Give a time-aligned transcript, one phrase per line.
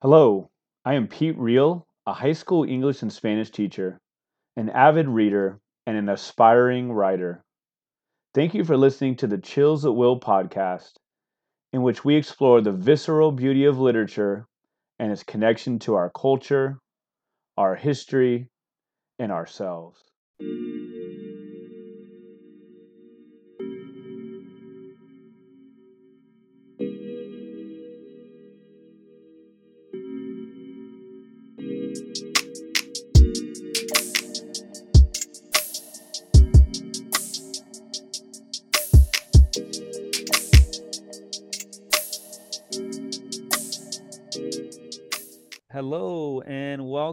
[0.00, 0.48] Hello,
[0.84, 3.98] I am Pete Reel, a high school English and Spanish teacher,
[4.56, 7.42] an avid reader, and an aspiring writer.
[8.32, 10.92] Thank you for listening to the Chills at Will podcast,
[11.72, 14.46] in which we explore the visceral beauty of literature
[15.00, 16.78] and its connection to our culture,
[17.56, 18.50] our history,
[19.18, 20.00] and ourselves.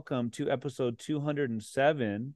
[0.07, 2.35] Welcome to episode 207.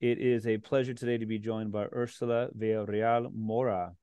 [0.00, 3.94] It is a pleasure today to be joined by Ursula Villarreal Moura.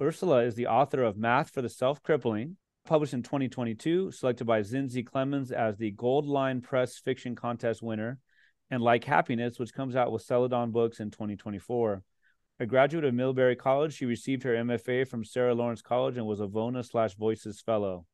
[0.00, 4.60] Ursula is the author of Math for the Self Crippling, published in 2022, selected by
[4.60, 8.20] Zinzi Clemmons as the Gold Line Press Fiction Contest winner,
[8.70, 12.00] and Like Happiness, which comes out with Celadon Books in 2024.
[12.60, 16.38] A graduate of Middlebury College, she received her MFA from Sarah Lawrence College and was
[16.38, 18.06] a Vona slash Voices Fellow.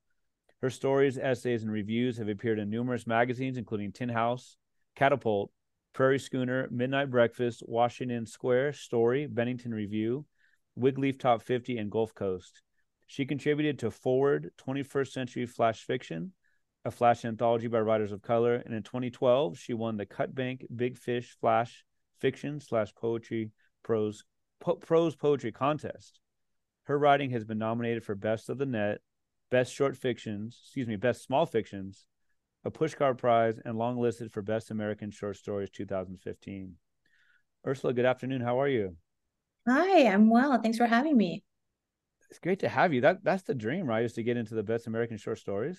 [0.62, 4.56] Her stories, essays, and reviews have appeared in numerous magazines, including Tin House,
[4.94, 5.50] Catapult,
[5.92, 10.24] Prairie Schooner, Midnight Breakfast, Washington Square, Story, Bennington Review,
[10.78, 12.62] Wigleaf Top 50, and Gulf Coast.
[13.08, 16.33] She contributed to Forward, 21st Century Flash Fiction,
[16.84, 20.96] a flash anthology by writers of color, and in 2012 she won the Cutbank Big
[20.96, 21.84] Fish Flash
[22.20, 23.50] Fiction slash Poetry
[23.83, 24.24] Prose
[24.60, 26.20] po- Prose Poetry Contest.
[26.84, 29.00] Her writing has been nominated for Best of the Net,
[29.53, 32.06] Best Short Fictions, excuse me, Best Small Fictions,
[32.64, 36.77] a Pushcart Prize, and long listed for Best American Short Stories 2015.
[37.67, 38.41] Ursula, good afternoon.
[38.41, 38.97] How are you?
[39.69, 40.58] Hi, I'm well.
[40.62, 41.45] Thanks for having me.
[42.30, 43.03] It's great to have you.
[43.03, 44.06] That that's the dream, right?
[44.06, 45.78] Is to get into the Best American Short Stories.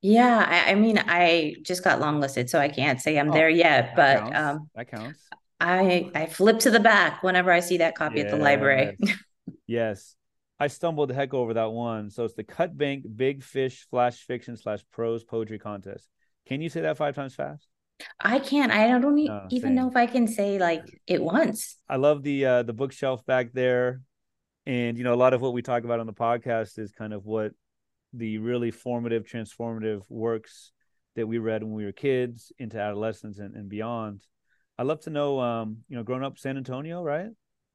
[0.00, 3.48] Yeah, I, I mean, I just got longlisted, so I can't say I'm Oh, there
[3.48, 4.36] yet, That but counts.
[4.36, 5.20] um, that counts.
[5.60, 8.96] I I flip to the back whenever I see that copy at the library.
[9.00, 9.16] Yes.
[9.68, 10.16] Yes.
[10.62, 12.08] I stumbled the heck over that one.
[12.08, 16.08] So it's the Cut Bank Big Fish Flash Fiction slash Prose Poetry Contest.
[16.46, 17.66] Can you say that five times fast?
[18.20, 18.70] I can't.
[18.70, 21.78] I don't e- No, even know if I can say like it once.
[21.88, 24.02] I love the uh the bookshelf back there.
[24.64, 27.12] And you know, a lot of what we talk about on the podcast is kind
[27.12, 27.50] of what
[28.12, 30.70] the really formative, transformative works
[31.16, 34.22] that we read when we were kids into adolescence and, and beyond.
[34.78, 37.30] I'd love to know um, you know, growing up San Antonio, right?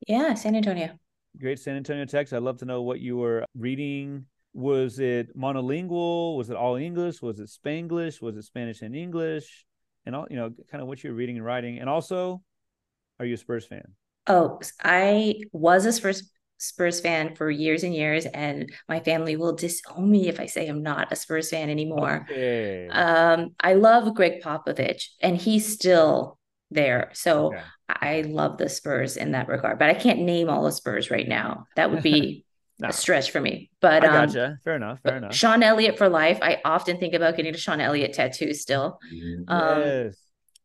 [0.08, 0.98] Yeah, San Antonio.
[1.40, 2.36] Great San Antonio, Texas.
[2.36, 4.26] I'd love to know what you were reading.
[4.54, 6.36] Was it monolingual?
[6.38, 7.22] Was it all English?
[7.22, 8.22] Was it Spanglish?
[8.22, 9.66] Was it Spanish and English?
[10.06, 11.80] And all, you know, kind of what you're reading and writing.
[11.80, 12.42] And also,
[13.20, 13.84] are you a Spurs fan?
[14.26, 19.54] Oh, I was a Spurs Spurs fan for years and years, and my family will
[19.54, 22.26] disown me if I say I'm not a Spurs fan anymore.
[22.30, 22.88] Okay.
[22.90, 26.40] Um, I love Gregg Popovich, and he's still
[26.72, 27.10] there.
[27.14, 27.62] So Okay.
[27.90, 31.28] I love the Spurs in that regard, but I can't name all the Spurs right
[31.28, 31.66] now.
[31.76, 32.44] That would be
[32.80, 32.90] No.
[32.90, 33.72] a stretch for me.
[33.82, 34.60] But I um, gotcha.
[34.64, 35.00] Fair enough.
[35.02, 35.34] Fair enough.
[35.34, 36.38] Sean Elliott for life.
[36.44, 39.00] I often think about getting a Sean Elliott tattoo still.
[39.48, 40.16] Um, yes.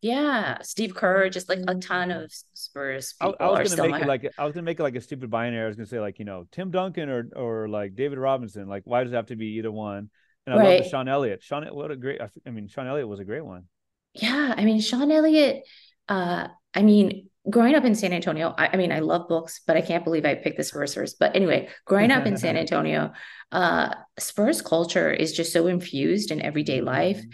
[0.02, 4.02] yeah, Steve Kerr, just like a ton of Spurs I, people I was gonna make
[4.02, 5.64] it like I was gonna make it like a stupid binary.
[5.64, 8.68] I was gonna say like you know Tim Duncan or or like David Robinson.
[8.68, 10.10] Like why does it have to be either one?
[10.46, 11.42] And I love the Sean Elliott.
[11.42, 12.20] Sean, what a great.
[12.20, 13.64] I mean, Sean Elliott was a great one.
[14.12, 15.62] Yeah, I mean Sean Elliott.
[16.08, 19.76] Uh, I mean, growing up in San Antonio, I, I mean, I love books, but
[19.76, 21.18] I can't believe I picked the Spurs first.
[21.18, 23.12] But anyway, growing up in San Antonio,
[23.50, 27.18] uh, Spurs culture is just so infused in everyday life.
[27.18, 27.28] Mm-hmm.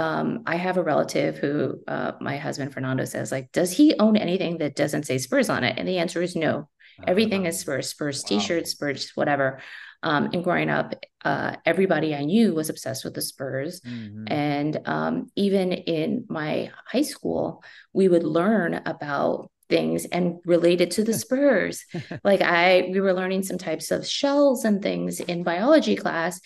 [0.00, 4.16] Um, I have a relative who, uh, my husband Fernando says, like, does he own
[4.18, 5.78] anything that doesn't say Spurs on it?
[5.78, 6.68] And the answer is no.
[7.06, 9.60] Everything is Spurs, Spurs t-shirts, Spurs, whatever.
[10.02, 10.94] Um, and growing up,
[11.24, 13.80] uh, everybody I knew was obsessed with the Spurs.
[13.80, 14.24] Mhm.
[14.30, 21.04] And um, even in my high school, we would learn about things and related to
[21.04, 21.84] the Spurs.
[22.24, 26.40] like I, we were learning some types of shells and things in biology class.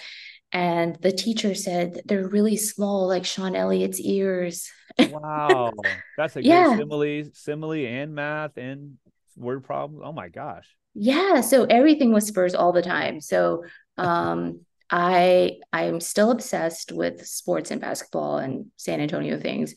[0.50, 4.68] And the teacher said they're really small, like Sean Elliott's ears.
[4.98, 5.72] wow,
[6.16, 6.76] that's a Yeah.
[6.76, 8.98] simile, simile, and math and
[9.36, 10.02] word problems.
[10.04, 10.68] Oh my gosh.
[10.94, 13.20] Yeah, so everything was Spurs all the time.
[13.20, 13.64] So
[13.96, 14.60] um
[14.90, 19.74] I I'm still obsessed with sports and basketball and San Antonio things.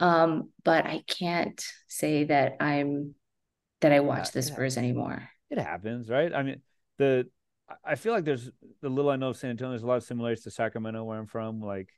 [0.00, 3.14] Um, but I can't say that I'm
[3.80, 4.46] that I watch the yeah.
[4.46, 5.28] Spurs anymore.
[5.50, 6.34] It happens, right?
[6.34, 6.62] I mean,
[6.98, 7.28] the
[7.84, 8.50] I feel like there's
[8.80, 9.72] the little I know of San Antonio.
[9.72, 11.60] There's a lot of similarities to Sacramento, where I'm from.
[11.60, 11.90] Like,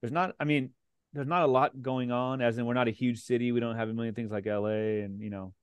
[0.00, 0.34] there's not.
[0.38, 0.70] I mean,
[1.12, 2.40] there's not a lot going on.
[2.40, 3.52] As in, we're not a huge city.
[3.52, 5.54] We don't have a million things like LA, and you know,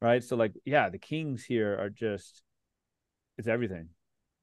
[0.00, 0.22] right?
[0.22, 2.42] So, like, yeah, the Kings here are just
[3.36, 3.88] it's everything.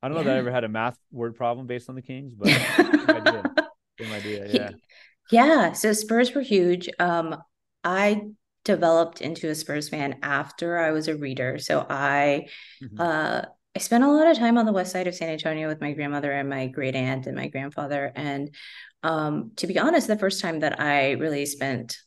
[0.02, 2.34] I don't know that I ever had a math word problem based on the Kings,
[2.38, 3.46] but I think I did.
[4.00, 4.48] Same idea.
[4.48, 4.69] Yeah.
[5.31, 5.72] Yeah.
[5.74, 6.90] So Spurs were huge.
[7.00, 7.38] Um,
[7.84, 8.22] I
[8.63, 11.60] developed into a Spurs fan after I was a reader.
[11.60, 12.48] So I
[12.84, 13.00] mm-hmm.
[13.00, 13.42] uh
[13.75, 15.92] I spent a lot of time on the west side of San Antonio with my
[15.92, 18.10] grandmother and my great aunt and my grandfather.
[18.16, 18.56] And
[19.04, 21.98] um, to be honest, the first time that I really spent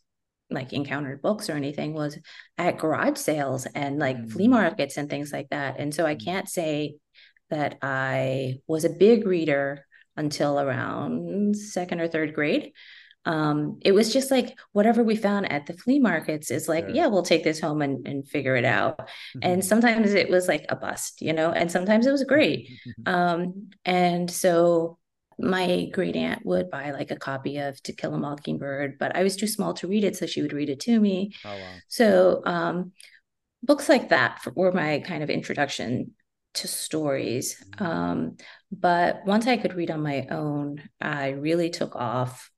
[0.50, 2.18] like encountered books or anything was
[2.56, 4.32] at garage sales and like mm.
[4.32, 5.78] flea markets and things like that.
[5.78, 6.24] And so I mm.
[6.24, 6.96] can't say
[7.50, 9.84] that I was a big reader
[10.16, 12.72] until around second or third grade
[13.28, 16.94] um, it was just like whatever we found at the flea markets is like, yeah,
[16.94, 18.98] yeah we'll take this home and, and figure it out.
[18.98, 19.38] Mm-hmm.
[19.42, 22.70] And sometimes it was like a bust, you know, and sometimes it was great.
[23.06, 24.98] um, and so
[25.38, 29.22] my great aunt would buy like a copy of To Kill a Mockingbird, but I
[29.22, 31.32] was too small to read it, so she would read it to me.
[31.44, 31.72] Oh, wow.
[31.88, 32.92] So um,
[33.62, 36.14] books like that were my kind of introduction
[36.54, 37.62] to stories.
[37.76, 37.84] Mm-hmm.
[37.84, 38.36] Um,
[38.72, 42.50] but once I could read on my own, I really took off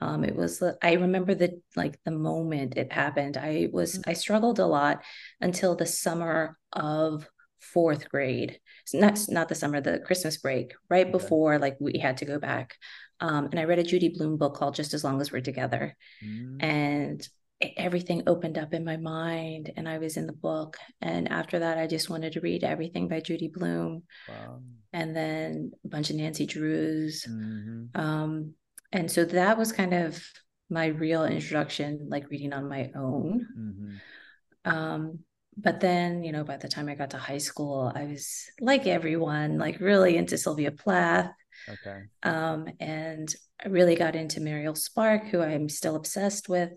[0.00, 4.10] um, it was i remember the like the moment it happened i was mm-hmm.
[4.10, 5.02] i struggled a lot
[5.40, 7.28] until the summer of
[7.60, 8.60] fourth grade
[8.94, 11.12] not not the summer the christmas break right okay.
[11.12, 12.76] before like we had to go back
[13.20, 15.96] um, and i read a judy Blume book called just as long as we're together
[16.24, 16.60] mm-hmm.
[16.60, 17.28] and
[17.76, 21.78] everything opened up in my mind and i was in the book and after that
[21.78, 24.60] i just wanted to read everything by judy blume wow.
[24.92, 28.00] and then a bunch of nancy drews mm-hmm.
[28.00, 28.52] um,
[28.92, 30.22] and so that was kind of
[30.70, 34.70] my real introduction like reading on my own mm-hmm.
[34.70, 35.18] um,
[35.60, 38.86] but then you know by the time i got to high school i was like
[38.86, 41.30] everyone like really into sylvia plath
[41.68, 43.34] okay um, and
[43.64, 46.70] i really got into muriel spark who i'm still obsessed with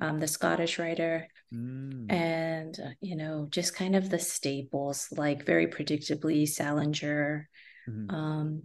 [0.00, 2.12] um, the scottish writer mm.
[2.12, 7.48] and uh, you know just kind of the staples like very predictably salinger
[7.88, 8.14] mm-hmm.
[8.14, 8.62] um,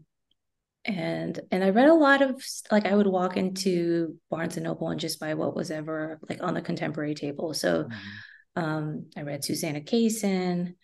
[0.86, 4.90] and and I read a lot of like I would walk into Barnes and Noble
[4.90, 7.54] and just buy what was ever like on the contemporary table.
[7.54, 7.98] So mm-hmm.
[8.56, 10.76] Um I read Susanna Kaysen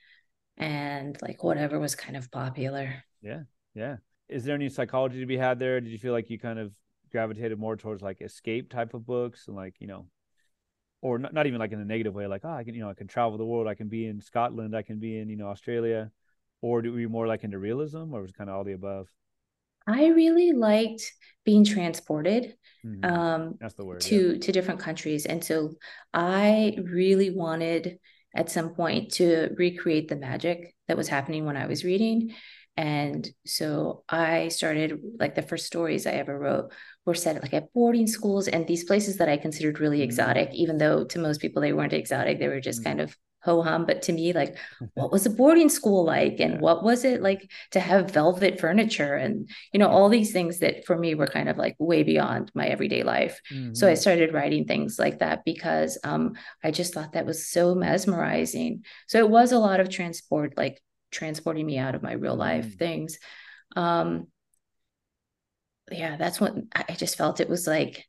[0.57, 3.03] and like whatever was kind of popular.
[3.21, 3.43] Yeah.
[3.73, 3.97] Yeah.
[4.27, 5.79] Is there any psychology to be had there?
[5.81, 6.71] Did you feel like you kind of
[7.11, 10.05] gravitated more towards like escape type of books and like, you know,
[11.01, 12.89] or not, not even like in a negative way, like, oh, I can, you know,
[12.89, 15.37] I can travel the world, I can be in Scotland, I can be in, you
[15.37, 16.11] know, Australia.
[16.61, 19.07] Or do we more like into realism or was kind of all the above?
[19.89, 21.11] I really liked
[21.45, 22.55] being transported
[22.85, 23.03] mm-hmm.
[23.03, 24.39] um, word, to yeah.
[24.39, 25.73] to different countries, and so
[26.13, 27.99] I really wanted
[28.35, 32.35] at some point to recreate the magic that was happening when I was reading.
[32.77, 36.71] And so I started like the first stories I ever wrote
[37.05, 40.03] were set like at boarding schools and these places that I considered really mm-hmm.
[40.05, 42.39] exotic, even though to most people they weren't exotic.
[42.39, 42.89] They were just mm-hmm.
[42.89, 43.85] kind of ho hum.
[43.85, 44.57] But to me, like,
[44.93, 46.39] what was a boarding school like?
[46.39, 49.15] And what was it like to have velvet furniture?
[49.15, 52.51] And, you know, all these things that for me were kind of like way beyond
[52.53, 53.39] my everyday life.
[53.51, 53.73] Mm-hmm.
[53.73, 53.99] So I mm-hmm.
[53.99, 56.33] started writing things like that because um,
[56.63, 58.83] I just thought that was so mesmerizing.
[59.07, 60.81] So it was a lot of transport, like
[61.11, 62.77] transporting me out of my real life mm-hmm.
[62.77, 63.19] things.
[63.75, 64.27] Um,
[65.91, 68.05] yeah, that's what I just felt it was like,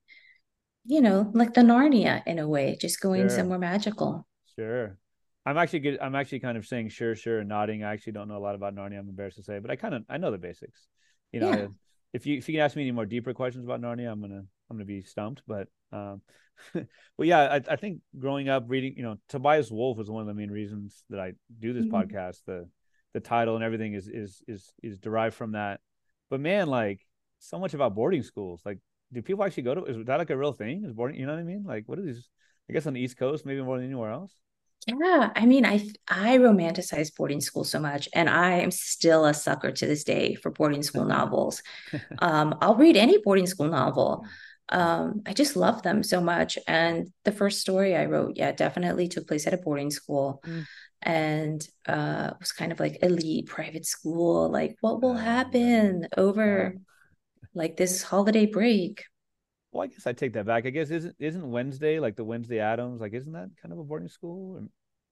[0.84, 4.26] you know, like the Narnia in a way, just going somewhere magical.
[4.58, 4.98] Sure.
[5.46, 5.98] I'm actually good.
[6.00, 7.82] I'm actually kind of saying sure, sure, and nodding.
[7.82, 8.98] I actually don't know a lot about Narnia.
[8.98, 10.87] I'm embarrassed to say, but I kind of I know the basics.
[11.32, 11.66] You know, yeah.
[12.12, 14.42] if you if you can ask me any more deeper questions about Narnia, I'm gonna
[14.70, 15.42] I'm gonna be stumped.
[15.46, 16.20] But um,
[16.75, 16.87] well,
[17.18, 20.35] yeah, I, I think growing up reading, you know, Tobias Wolff was one of the
[20.35, 21.97] main reasons that I do this mm-hmm.
[21.97, 22.40] podcast.
[22.47, 22.68] The
[23.14, 25.80] the title and everything is is is is derived from that.
[26.28, 27.00] But man, like
[27.38, 28.61] so much about boarding schools.
[28.64, 28.78] Like,
[29.12, 29.85] do people actually go to?
[29.85, 30.85] Is that like a real thing?
[30.85, 31.18] Is boarding?
[31.18, 31.64] You know what I mean?
[31.64, 32.28] Like, what are these?
[32.68, 34.32] I guess on the East Coast, maybe more than anywhere else.
[34.87, 39.34] Yeah, I mean, I I romanticize boarding school so much, and I am still a
[39.34, 41.62] sucker to this day for boarding school novels.
[42.18, 44.25] Um, I'll read any boarding school novel.
[44.70, 46.56] Um, I just love them so much.
[46.66, 50.64] And the first story I wrote, yeah, definitely took place at a boarding school, mm.
[51.02, 54.49] and uh, was kind of like elite private school.
[54.49, 56.75] Like, what will happen over
[57.54, 59.04] like this holiday break?
[59.72, 60.66] Well, I guess I take that back.
[60.66, 63.00] I guess isn't isn't Wednesday like the Wednesday Addams?
[63.00, 64.56] Like, isn't that kind of a boarding school?
[64.56, 64.62] Or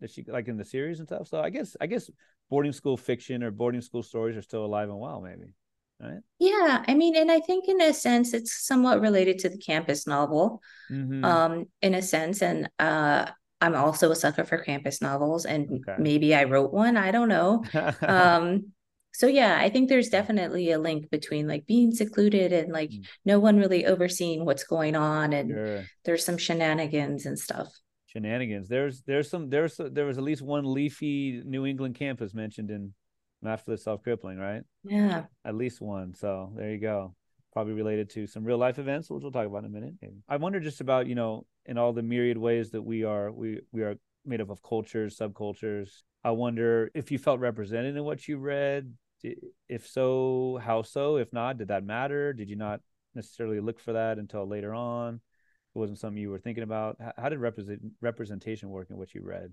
[0.00, 1.28] is she like in the series and stuff?
[1.28, 2.10] So I guess I guess
[2.50, 5.52] boarding school fiction or boarding school stories are still alive and well, maybe.
[6.00, 6.20] Right?
[6.38, 10.06] Yeah, I mean, and I think in a sense it's somewhat related to the campus
[10.06, 11.24] novel, mm-hmm.
[11.24, 12.40] um, in a sense.
[12.40, 13.26] And uh,
[13.60, 16.00] I'm also a sucker for campus novels, and okay.
[16.00, 16.96] maybe I wrote one.
[16.96, 17.64] I don't know.
[18.02, 18.72] um,
[19.18, 23.04] so yeah i think there's definitely a link between like being secluded and like mm.
[23.24, 25.84] no one really overseeing what's going on and sure.
[26.04, 27.68] there's some shenanigans and stuff
[28.06, 32.70] shenanigans there's there's some there's there was at least one leafy new england campus mentioned
[32.70, 32.94] in
[33.42, 37.14] math for the self crippling right yeah at least one so there you go
[37.52, 39.94] probably related to some real life events, which we'll talk about in a minute.
[40.28, 43.60] I wonder just about you know in all the myriad ways that we are we
[43.72, 45.88] we are made up of cultures, subcultures.
[46.22, 48.92] I wonder if you felt represented in what you read.
[49.22, 51.16] If so, how so?
[51.16, 52.32] If not, did that matter?
[52.32, 52.80] Did you not
[53.14, 55.14] necessarily look for that until later on?
[55.14, 56.96] It wasn't something you were thinking about.
[57.16, 59.52] How did represent representation work in what you read?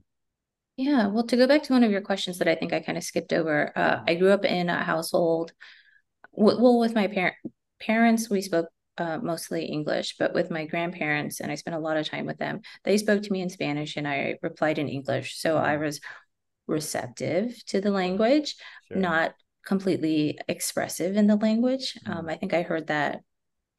[0.78, 2.98] Yeah, well, to go back to one of your questions that I think I kind
[2.98, 5.54] of skipped over, uh, I grew up in a household.
[6.32, 7.36] well, with my parent
[7.80, 8.68] parents, we spoke
[8.98, 12.38] uh, mostly English, but with my grandparents, and I spent a lot of time with
[12.38, 15.40] them, they spoke to me in Spanish and I replied in English.
[15.40, 15.84] So I mm-hmm.
[15.84, 16.02] was
[16.68, 18.56] receptive to the language,
[18.88, 18.98] sure.
[18.98, 19.34] not
[19.66, 21.98] completely expressive in the language.
[22.06, 22.30] Um, mm-hmm.
[22.30, 23.22] I think I heard that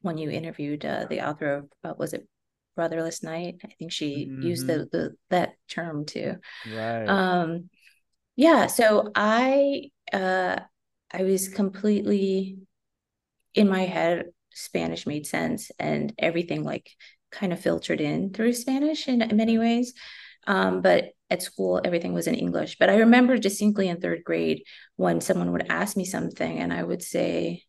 [0.01, 2.27] when you interviewed uh, the author of, uh, was it
[2.75, 3.55] Brotherless Night?
[3.63, 4.41] I think she mm-hmm.
[4.41, 4.97] used the, mm-hmm.
[4.97, 6.35] the that term too.
[6.71, 7.05] Right.
[7.05, 7.69] Um,
[8.35, 8.67] yeah.
[8.67, 10.59] So I uh,
[11.11, 12.57] I was completely
[13.55, 16.91] in my head Spanish made sense and everything like
[17.31, 19.93] kind of filtered in through Spanish in, in many ways.
[20.47, 22.77] Um, but at school, everything was in English.
[22.79, 24.63] But I remember distinctly in third grade
[24.95, 27.63] when someone would ask me something and I would say,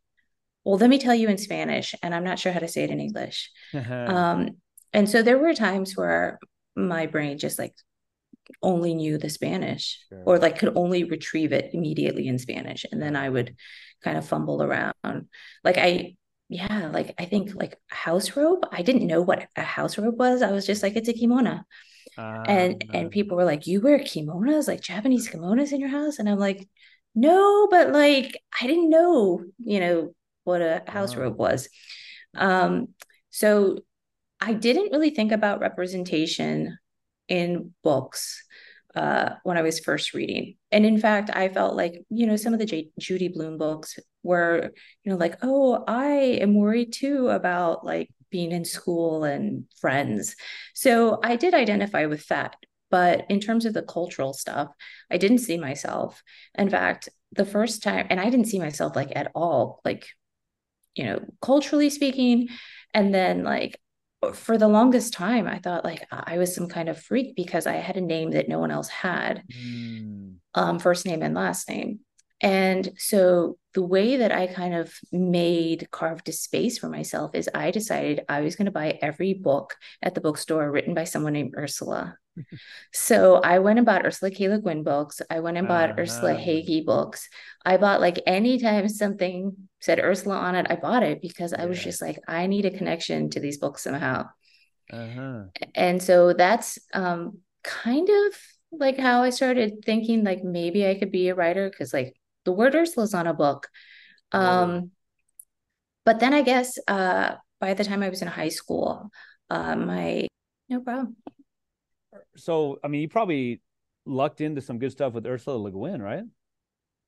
[0.64, 1.94] well, let me tell you in Spanish.
[2.02, 3.50] And I'm not sure how to say it in English.
[3.74, 4.50] um,
[4.92, 6.38] and so there were times where
[6.76, 7.74] my brain just like
[8.62, 10.22] only knew the Spanish sure.
[10.24, 12.86] or like could only retrieve it immediately in Spanish.
[12.90, 13.56] And then I would
[14.02, 14.94] kind of fumble around.
[15.64, 16.16] Like I
[16.48, 18.64] yeah, like I think like house robe.
[18.72, 20.40] I didn't know what a house robe was.
[20.40, 21.60] I was just like, it's a kimono.
[22.18, 26.18] Uh, and and people were like, You wear kimonos, like Japanese kimonos in your house?
[26.18, 26.68] And I'm like,
[27.14, 31.68] No, but like I didn't know, you know, what a house robe was.
[32.34, 32.88] Um,
[33.30, 33.78] so
[34.40, 36.78] I didn't really think about representation
[37.28, 38.42] in books
[38.94, 40.56] uh, when I was first reading.
[40.72, 43.98] And in fact, I felt like, you know, some of the J- Judy Blume books
[44.22, 44.72] were,
[45.04, 50.36] you know, like, oh, I am worried too about like being in school and friends.
[50.74, 52.56] So I did identify with that.
[52.90, 54.70] But in terms of the cultural stuff,
[55.10, 56.22] I didn't see myself.
[56.56, 60.06] In fact, the first time, and I didn't see myself like at all, like,
[60.94, 62.48] you know, culturally speaking.
[62.94, 63.78] And then like
[64.34, 67.74] for the longest time, I thought like I was some kind of freak because I
[67.74, 70.36] had a name that no one else had, mm.
[70.54, 72.00] um, first name and last name.
[72.40, 77.50] And so the way that I kind of made carved a space for myself is
[77.52, 81.32] I decided I was going to buy every book at the bookstore written by someone
[81.32, 82.16] named Ursula.
[82.92, 84.48] so I went and bought Ursula K.
[84.48, 85.20] Le Guin books.
[85.28, 86.02] I went and bought uh-huh.
[86.02, 87.28] Ursula Hegi books.
[87.64, 91.82] I bought like anytime something said Ursula on it, I bought it because I was
[91.82, 94.28] just like, I need a connection to these books somehow.
[94.92, 95.44] Uh-huh.
[95.74, 98.40] And so that's um, kind of
[98.70, 102.14] like how I started thinking like maybe I could be a writer because like
[102.48, 103.68] the word Ursula's on a book.
[104.32, 104.92] Um,
[106.06, 109.10] but then I guess uh, by the time I was in high school,
[109.50, 110.28] uh, my
[110.70, 111.16] no problem.
[112.36, 113.60] So I mean, you probably
[114.06, 116.24] lucked into some good stuff with Ursula Le Guin, right?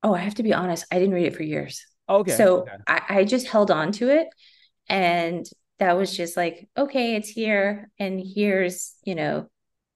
[0.02, 0.84] Oh, I have to be honest.
[0.92, 1.86] I didn't read it for years.
[2.06, 2.32] Okay.
[2.32, 2.72] So okay.
[2.86, 4.28] I, I just held on to it,
[4.90, 5.46] and
[5.78, 9.48] that was just like, okay, it's here, and here's you know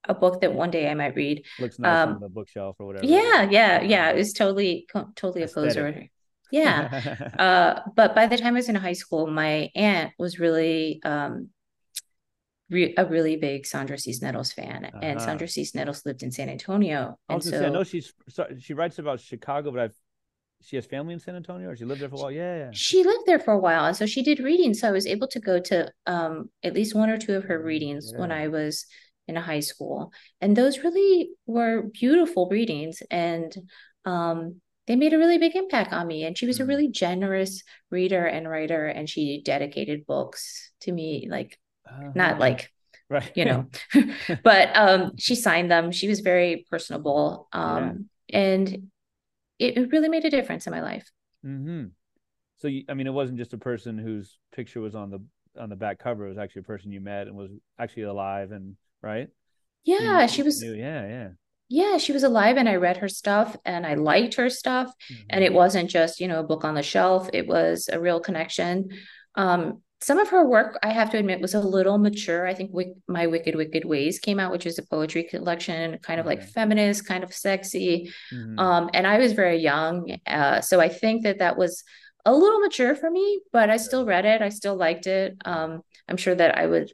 [0.09, 1.45] a book that one day I might read.
[1.59, 3.07] Looks nice um, on the bookshelf or whatever.
[3.07, 4.11] Yeah, yeah, yeah.
[4.11, 6.09] It was totally, totally a poser.
[6.51, 7.31] Yeah.
[7.39, 11.49] uh, but by the time I was in high school, my aunt was really um,
[12.71, 15.01] re- a really big Sandra Cisneros fan, uh-huh.
[15.03, 17.19] and Sandra Cisneros lived in San Antonio.
[17.29, 18.13] I was and so, say, I know she's
[18.61, 19.97] she writes about Chicago, but I've
[20.65, 22.31] she has family in San Antonio or she lived there for a while?
[22.31, 22.71] Yeah, yeah.
[22.73, 23.85] She lived there for a while.
[23.85, 24.81] And so she did readings.
[24.81, 27.63] So I was able to go to um, at least one or two of her
[27.63, 28.21] readings yeah.
[28.21, 28.87] when I was
[29.27, 30.13] in high school.
[30.41, 33.03] And those really were beautiful readings.
[33.11, 33.55] And
[34.05, 36.25] um, they made a really big impact on me.
[36.25, 36.69] And she was a mm.
[36.69, 38.87] really generous reader and writer.
[38.87, 42.11] And she dedicated books to me, like, uh-huh.
[42.15, 42.71] not like,
[43.09, 43.31] right.
[43.35, 43.67] you know,
[44.45, 45.91] but um, she signed them.
[45.91, 47.49] She was very personable.
[47.53, 48.39] Um, yeah.
[48.39, 48.69] And
[49.59, 51.11] it, it, really made a difference in my life.
[51.45, 51.87] Mm-hmm.
[52.57, 55.21] So, you, I mean, it wasn't just a person whose picture was on the
[55.59, 56.27] on the back cover.
[56.27, 59.29] It was actually a person you met and was actually alive and right?
[59.85, 60.63] Yeah, she was.
[60.63, 60.73] Yeah,
[61.07, 61.29] yeah.
[61.69, 64.93] Yeah, she was alive and I read her stuff and I liked her stuff.
[65.11, 65.23] Mm-hmm.
[65.31, 68.21] And it wasn't just, you know, a book on the shelf, it was a real
[68.21, 68.91] connection.
[69.35, 72.47] Um, some of her work, I have to admit, was a little mature.
[72.47, 72.73] I think
[73.09, 76.37] My Wicked, Wicked Ways came out, which is a poetry collection, kind of okay.
[76.37, 78.13] like feminist, kind of sexy.
[78.31, 78.59] Mm-hmm.
[78.59, 80.19] Um, and I was very young.
[80.27, 81.85] Uh, so I think that that was
[82.27, 84.43] a little mature for me, but I still read it.
[84.43, 85.39] I still liked it.
[85.47, 86.93] Um, I'm sure that I would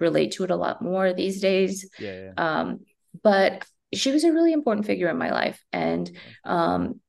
[0.00, 1.88] relate to it a lot more these days.
[1.98, 2.32] Yeah, yeah.
[2.36, 2.80] Um,
[3.22, 5.62] but she was a really important figure in my life.
[5.72, 6.10] And
[6.44, 7.00] um,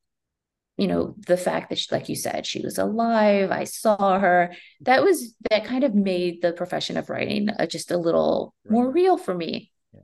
[0.82, 4.52] you know the fact that she, like you said she was alive i saw her
[4.82, 8.74] that was that kind of made the profession of writing uh, just a little right.
[8.74, 10.00] more real for me yeah.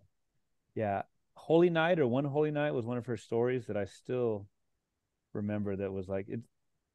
[0.75, 1.01] yeah
[1.33, 4.45] holy night or one holy night was one of her stories that i still
[5.33, 6.41] remember that was like it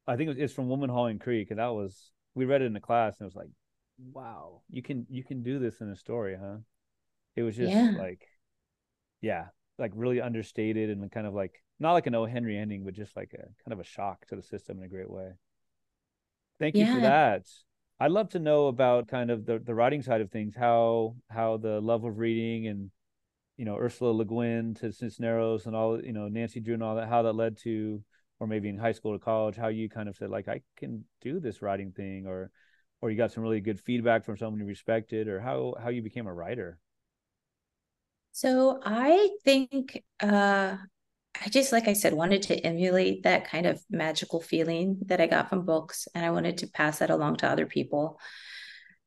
[0.07, 2.79] i think it's from woman hollering creek and that was we read it in the
[2.79, 3.49] class and it was like
[3.97, 6.57] wow you can you can do this in a story huh
[7.35, 7.93] it was just yeah.
[7.97, 8.27] like
[9.21, 9.45] yeah
[9.79, 12.25] like really understated and kind of like not like an O.
[12.25, 14.87] Henry ending, but just like a kind of a shock to the system in a
[14.87, 15.31] great way.
[16.59, 17.45] Thank you for that.
[17.99, 21.57] I'd love to know about kind of the, the writing side of things, how how
[21.57, 22.91] the love of reading and
[23.57, 26.95] you know Ursula Le Guin to Cisneros and all you know Nancy Drew and all
[26.95, 28.01] that, how that led to,
[28.39, 31.05] or maybe in high school or college, how you kind of said like I can
[31.21, 32.51] do this writing thing, or
[33.03, 36.01] or you got some really good feedback from someone you respected, or how how you
[36.01, 36.79] became a writer.
[38.31, 40.77] So I think uh,
[41.45, 45.27] I just, like I said, wanted to emulate that kind of magical feeling that I
[45.27, 48.21] got from books, and I wanted to pass that along to other people.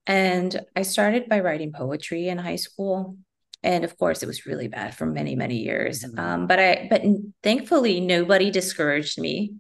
[0.07, 3.17] And I started by writing poetry in high school.
[3.63, 6.05] And of course, it was really bad for many, many years.
[6.05, 6.19] Mm-hmm.
[6.19, 7.03] Um, but I, but
[7.43, 9.55] thankfully, nobody discouraged me.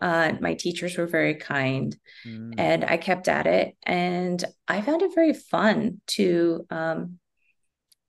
[0.00, 1.96] Uh, my teachers were very kind,
[2.26, 2.54] mm.
[2.58, 3.76] and I kept at it.
[3.82, 7.18] And I found it very fun to um,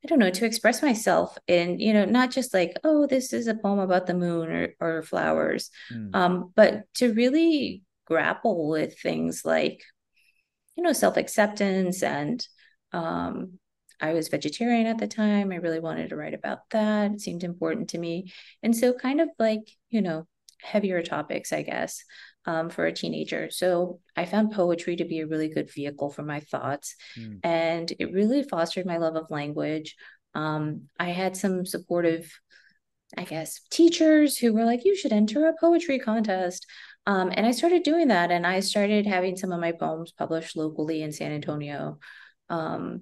[0.04, 3.48] I don't know, to express myself in, you know, not just like, oh, this is
[3.48, 6.14] a poem about the moon or, or flowers, mm.
[6.14, 9.82] um, but to really grapple with things like,
[10.76, 12.04] you know, self acceptance.
[12.04, 12.46] And
[12.92, 13.60] um,
[14.02, 15.54] I was vegetarian at the time.
[15.54, 17.14] I really wanted to write about that.
[17.14, 18.34] It seemed important to me.
[18.62, 20.28] And so, kind of like, you know,
[20.64, 22.04] heavier topics, I guess
[22.46, 23.50] um, for a teenager.
[23.50, 26.96] So I found poetry to be a really good vehicle for my thoughts.
[27.18, 27.40] Mm.
[27.44, 29.96] And it really fostered my love of language.
[30.36, 32.32] Um, I had some supportive,
[33.18, 36.66] I guess, teachers who were like, you should enter a poetry contest.
[37.06, 38.32] Um, and I started doing that.
[38.32, 42.00] And I started having some of my poems published locally in San Antonio.
[42.50, 43.02] Um,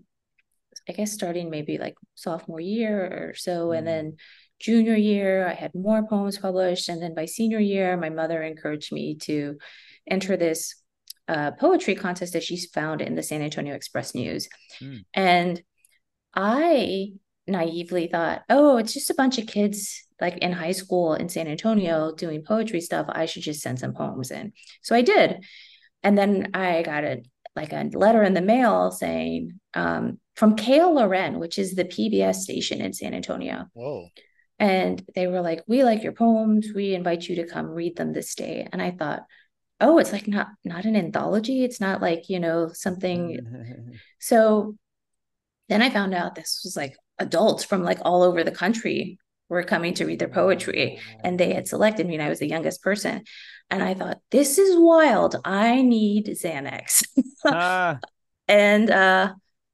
[0.89, 3.69] I guess starting maybe like sophomore year or so.
[3.69, 3.77] Mm.
[3.77, 4.17] And then
[4.61, 6.89] junior year, I had more poems published.
[6.89, 9.57] And then by senior year, my mother encouraged me to
[10.07, 10.75] enter this
[11.27, 14.47] uh, poetry contest that she found in the San Antonio Express News.
[14.81, 14.99] Mm.
[15.13, 15.63] And
[16.35, 17.13] I
[17.47, 21.47] naively thought, oh, it's just a bunch of kids like in high school in San
[21.47, 23.07] Antonio doing poetry stuff.
[23.09, 24.53] I should just send some poems in.
[24.81, 25.43] So I did.
[26.03, 27.23] And then I got a
[27.55, 32.79] like a letter in the mail saying um, from KLRN, which is the PBS station
[32.79, 33.65] in San Antonio.
[33.73, 34.07] Whoa
[34.61, 36.67] and they were like we like your poems.
[36.73, 38.67] We invite you to come read them this day.
[38.71, 39.23] And i thought
[39.81, 41.63] oh it's like not not an anthology.
[41.65, 44.77] It's not like you know something so
[45.67, 49.17] then i found out this was like adults from like all over the country
[49.49, 52.47] were coming to read their poetry and they had selected me and i was the
[52.47, 53.23] youngest person.
[53.71, 55.37] And i thought this is wild.
[55.43, 57.03] I need xanax.
[57.45, 57.99] Ah.
[58.47, 59.33] and uh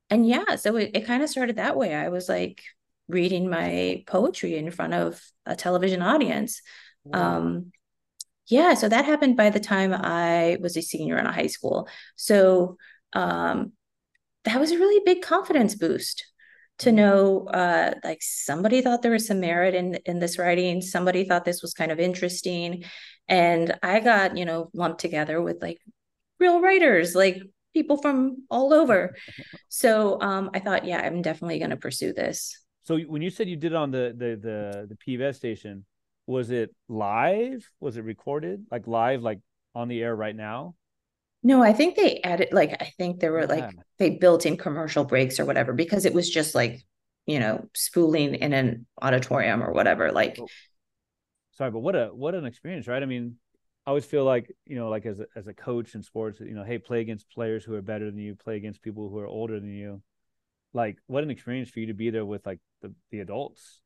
[0.10, 1.94] and yeah so it, it kind of started that way.
[1.94, 2.62] I was like
[3.08, 6.62] reading my poetry in front of a television audience.
[7.04, 7.38] Wow.
[7.38, 7.72] Um,
[8.48, 11.90] yeah, so that happened by the time I was a senior in a high school.
[12.16, 12.78] So
[13.14, 13.74] um,
[14.46, 16.26] that was a really big confidence boost
[16.80, 16.96] to mm-hmm.
[16.96, 21.46] know uh, like somebody thought there was some merit in in this writing somebody thought
[21.46, 22.84] this was kind of interesting
[23.28, 25.80] and i got you know lumped together with like
[26.40, 27.42] real writers like
[27.74, 29.16] people from all over
[29.70, 33.50] so um, i thought yeah i'm definitely going to pursue this so when you said
[33.50, 35.84] you did it on the the the the PBS station,
[36.26, 37.70] was it live?
[37.82, 38.66] Was it recorded?
[38.72, 39.40] Like live, like
[39.76, 40.76] on the air right now?
[41.44, 43.56] No, I think they added like I think there were yeah.
[43.56, 46.82] like they built in commercial breaks or whatever because it was just like
[47.26, 50.14] you know spooling in an auditorium or whatever.
[50.14, 50.48] Like, oh.
[51.58, 53.04] sorry, but what a what an experience, right?
[53.04, 53.36] I mean,
[53.86, 56.56] I always feel like you know, like as a, as a coach in sports, you
[56.56, 59.28] know, hey, play against players who are better than you, play against people who are
[59.28, 60.02] older than you
[60.74, 63.82] like what an experience for you to be there with like the, the adults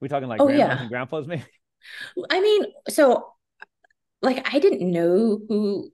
[0.00, 0.80] we talking like oh, grandmas yeah.
[0.80, 1.44] and grandpas maybe
[2.30, 3.32] i mean so
[4.22, 5.90] like i didn't know who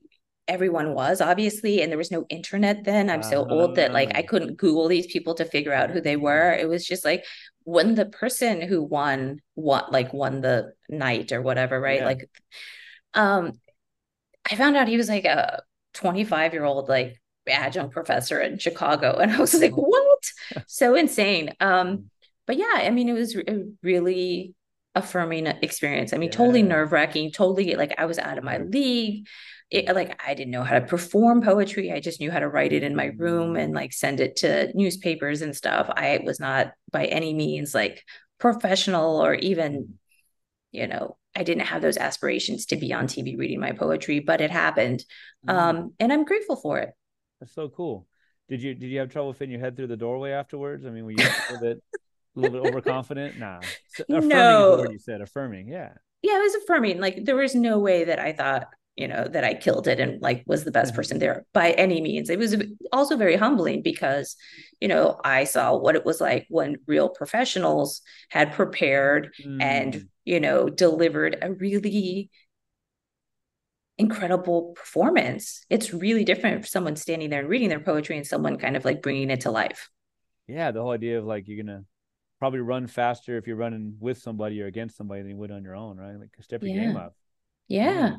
[0.48, 4.10] everyone was obviously and there was no internet then i'm uh, so old that like
[4.16, 4.28] i ah.
[4.28, 7.24] couldn't google these people to figure out who they were it was just like
[7.64, 12.06] when the person who won what like won the night or whatever right yeah.
[12.06, 12.30] like
[13.14, 13.52] um
[14.50, 15.62] i found out he was like a
[15.94, 19.18] 25 year old like adjunct professor in Chicago.
[19.18, 20.11] And I was like, what?
[20.66, 21.54] So insane.
[21.60, 22.10] Um,
[22.46, 24.54] but yeah, I mean, it was a really
[24.94, 26.12] affirming experience.
[26.12, 26.36] I mean, yeah.
[26.36, 29.26] totally nerve wracking, totally like I was out of my league.
[29.70, 31.92] It, like I didn't know how to perform poetry.
[31.92, 34.70] I just knew how to write it in my room and like send it to
[34.76, 35.88] newspapers and stuff.
[35.88, 38.04] I was not by any means like
[38.38, 39.94] professional or even,
[40.72, 44.42] you know, I didn't have those aspirations to be on TV reading my poetry, but
[44.42, 45.04] it happened.
[45.48, 45.54] Mm.
[45.54, 46.90] Um, and I'm grateful for it.
[47.40, 48.06] That's so cool.
[48.52, 50.84] Did you did you have trouble fitting your head through the doorway afterwards?
[50.84, 51.82] I mean, were you a little bit
[52.36, 53.38] a little bit overconfident?
[53.38, 53.60] Nah.
[54.10, 54.76] Affirming No.
[54.78, 55.22] word you said.
[55.22, 55.92] Affirming, yeah.
[56.20, 57.00] Yeah, it was affirming.
[57.00, 60.20] Like there was no way that I thought, you know, that I killed it and
[60.20, 60.96] like was the best Mhm.
[60.96, 62.28] person there by any means.
[62.28, 62.54] It was
[62.92, 64.36] also very humbling because,
[64.82, 69.62] you know, I saw what it was like when real professionals had prepared Mm.
[69.62, 72.28] and you know delivered a really
[74.02, 75.64] incredible performance.
[75.70, 79.02] It's really different someone standing there and reading their poetry and someone kind of like
[79.02, 79.88] bringing it to life.
[80.46, 81.84] Yeah, the whole idea of like you're gonna
[82.38, 85.62] probably run faster if you're running with somebody or against somebody than you would on
[85.62, 86.18] your own, right?
[86.18, 87.14] Like step your game up.
[87.68, 88.16] yeah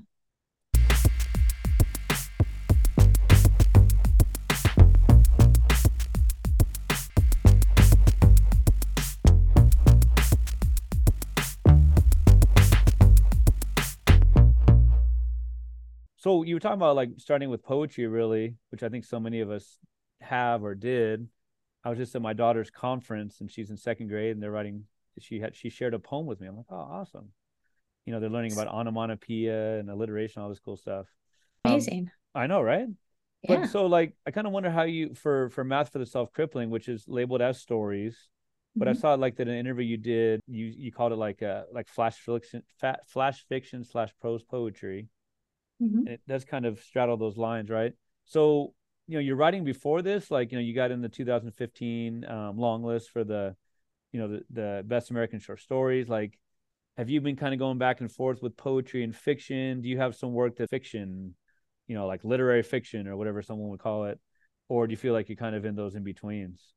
[16.24, 19.42] So you were talking about like starting with poetry, really, which I think so many
[19.42, 19.78] of us
[20.22, 21.28] have or did.
[21.84, 24.86] I was just at my daughter's conference, and she's in second grade, and they're writing.
[25.20, 26.48] She had she shared a poem with me.
[26.48, 27.34] I'm like, oh, awesome.
[28.06, 31.08] You know, they're learning about onomatopoeia and alliteration, all this cool stuff.
[31.66, 32.88] Um, amazing I know, right?
[33.44, 36.06] yeah But so like I kind of wonder how you for for math for the
[36.06, 38.30] self crippling, which is labeled as stories.
[38.80, 39.02] But I Mhm.
[39.02, 41.90] saw like that in an interview you did, you you called it like a like
[41.90, 42.64] flash fiction,
[43.08, 45.10] flash fiction slash prose poetry.
[45.84, 45.98] Mhm.
[46.06, 47.94] And it does kind of straddle those lines, right?
[48.26, 48.74] So
[49.08, 52.58] you know, you're writing before this, like you know, you got in the 2015 um,
[52.58, 53.56] long list for the,
[54.12, 56.10] you know, the the best American short stories.
[56.10, 56.40] Like,
[56.98, 59.82] have you been kind of going back and forth with poetry and fiction?
[59.82, 61.36] Do you have some work that fiction,
[61.88, 64.20] you know, like literary fiction or whatever someone would call it,
[64.70, 66.74] or do you feel like you're kind of in those in betweens?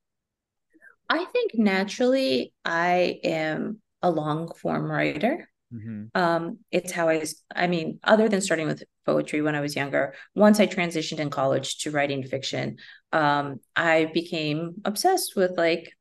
[1.09, 6.05] i think naturally i am a long form writer Mm-hmm.
[6.15, 7.25] um it's how I,
[7.55, 11.29] I mean other than starting with poetry when i was younger once i transitioned in
[11.29, 12.77] college to writing fiction
[13.13, 15.93] um i became obsessed with like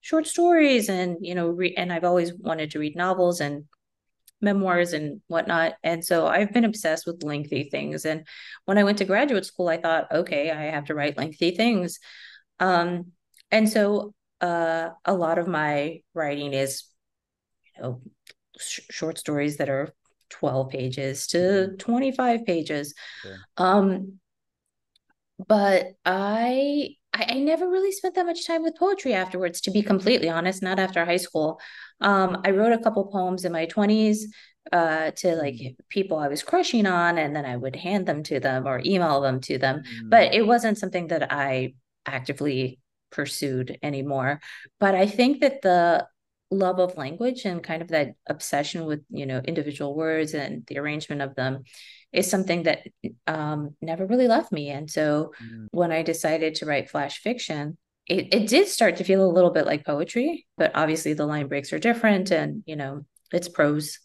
[0.00, 3.64] short stories and you know re- and i've always wanted to read novels and
[4.40, 5.74] memoirs and whatnot.
[5.82, 8.04] And so i've been obsessed with lengthy things.
[8.04, 8.26] And
[8.64, 12.00] when i went to graduate school i thought okay i have to write lengthy things.
[12.58, 13.12] Um
[13.50, 16.84] and so uh a lot of my writing is
[17.76, 18.02] you know
[18.62, 19.88] sh- short stories that are
[20.30, 23.36] 12 pages to 25 pages Sure.
[23.58, 24.18] um
[25.48, 29.82] but I, I I never really spent that much time with poetry afterwards to be
[29.82, 31.60] completely honest not after high school
[32.00, 34.26] um I wrote a couple poems in my 20s
[34.72, 38.40] uh to like people I was crushing on and then I would hand them to
[38.40, 40.10] them or email them to them Mm.
[40.10, 41.74] but it wasn't something that I
[42.06, 42.78] actively
[43.10, 44.40] pursued anymore.
[44.80, 46.06] But I think that the
[46.52, 50.78] love of language and kind of that obsession with, you know, individual words and the
[50.78, 51.64] arrangement of them
[52.12, 52.80] is something that
[53.26, 54.70] um, never really left me.
[54.70, 55.68] And so Mm.
[55.72, 59.50] when I decided to write flash fiction, it, it did start to feel a little
[59.50, 63.98] bit like poetry, but obviously the line breaks are different and, you know, it's prose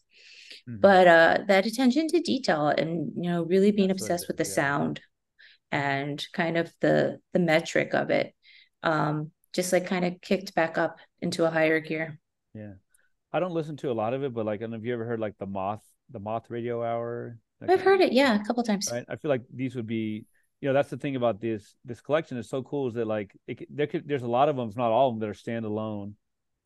[0.68, 0.82] Mhm.
[0.82, 4.50] but uh that attention to detail and you know really being obsessed with the yeah.
[4.60, 5.02] sound
[5.72, 8.34] and kind of the the metric of it
[8.84, 12.20] um just like kind of kicked back up into a higher gear
[12.58, 12.74] Yeah.
[13.32, 14.94] I don't listen to a lot of it, but like, I don't know if you
[14.94, 17.38] ever heard like the Moth, the Moth Radio Hour.
[17.60, 19.04] That i've heard it yeah a couple times Right.
[19.10, 20.26] I feel like these would be,
[20.62, 23.36] you know, that's the thing about this this collection is so cool is that like
[23.48, 25.34] it, there could there's a lot of them, if not all of them, that are
[25.34, 26.14] standalone,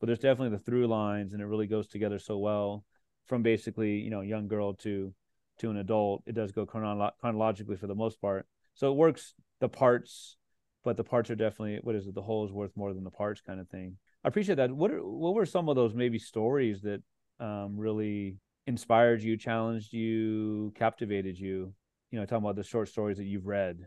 [0.00, 2.84] but there's definitely the through lines, and it really goes together so well
[3.26, 5.14] from basically you know young girl to
[5.60, 6.22] to an adult.
[6.26, 10.36] It does go chronolo- chronologically for the most part, so it works the parts,
[10.84, 12.14] but the parts are definitely what is it?
[12.14, 13.96] The whole is worth more than the parts kind of thing.
[14.24, 14.70] I appreciate that.
[14.70, 17.02] What are, what were some of those maybe stories that
[17.40, 21.74] um, really inspired you, challenged you, captivated you?
[22.10, 23.78] You know, talking about the short stories that you've read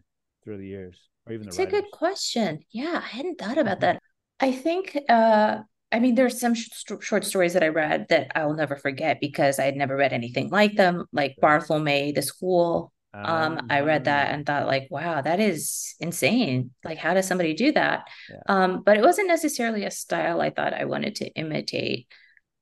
[0.43, 3.57] through the years, or even it's the It's a good question yeah i hadn't thought
[3.57, 3.81] about Mhm.
[3.81, 4.01] that
[4.39, 5.59] i think uh
[5.91, 6.67] I mean, there's some sh-
[6.99, 10.11] short stories that I read that I will never forget because I had never read
[10.11, 11.35] anything like them, like.
[11.41, 12.91] Barthelme, The School,
[13.23, 16.71] um i read that Ah, and thought like wow that is insane.
[16.83, 18.07] Like how does somebody do that?
[18.29, 18.37] Yeah.
[18.47, 22.07] um but it wasn't necessarily a style i thought i wanted to imitate.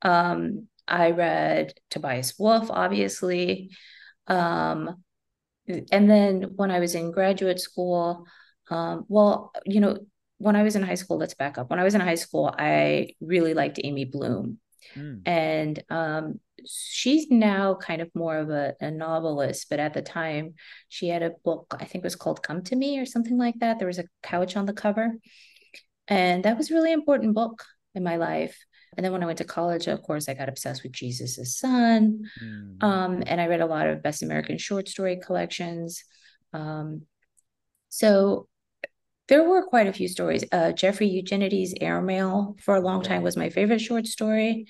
[0.02, 3.72] Um i read tobias wolff obviously.
[4.28, 5.04] Um
[5.68, 8.26] and then when i was in graduate school
[8.70, 9.98] um well you know
[10.40, 11.70] when i was in high school let's back up.
[11.70, 14.60] When i was in high school i really liked amy bloom
[14.96, 20.02] mm, and um, she's now kind of more of a, a novelist but at the
[20.02, 20.54] time
[20.88, 23.56] she had a book i think it was called come to me or something like
[23.60, 25.14] that there was a couch on the cover
[26.08, 28.58] and that was a really important book in my life
[28.96, 32.30] And then when I went to college, of course, I got obsessed with Jesus' son.
[32.42, 32.86] Mm-hmm.
[32.86, 36.04] Um, and I read a lot of Best American short story collections.
[36.54, 37.04] Um,
[37.90, 38.48] so
[39.28, 40.44] there were quite a few stories.
[40.52, 44.68] Uh, Jeffrey Eugenides' Airmail for a long time was my favorite short story.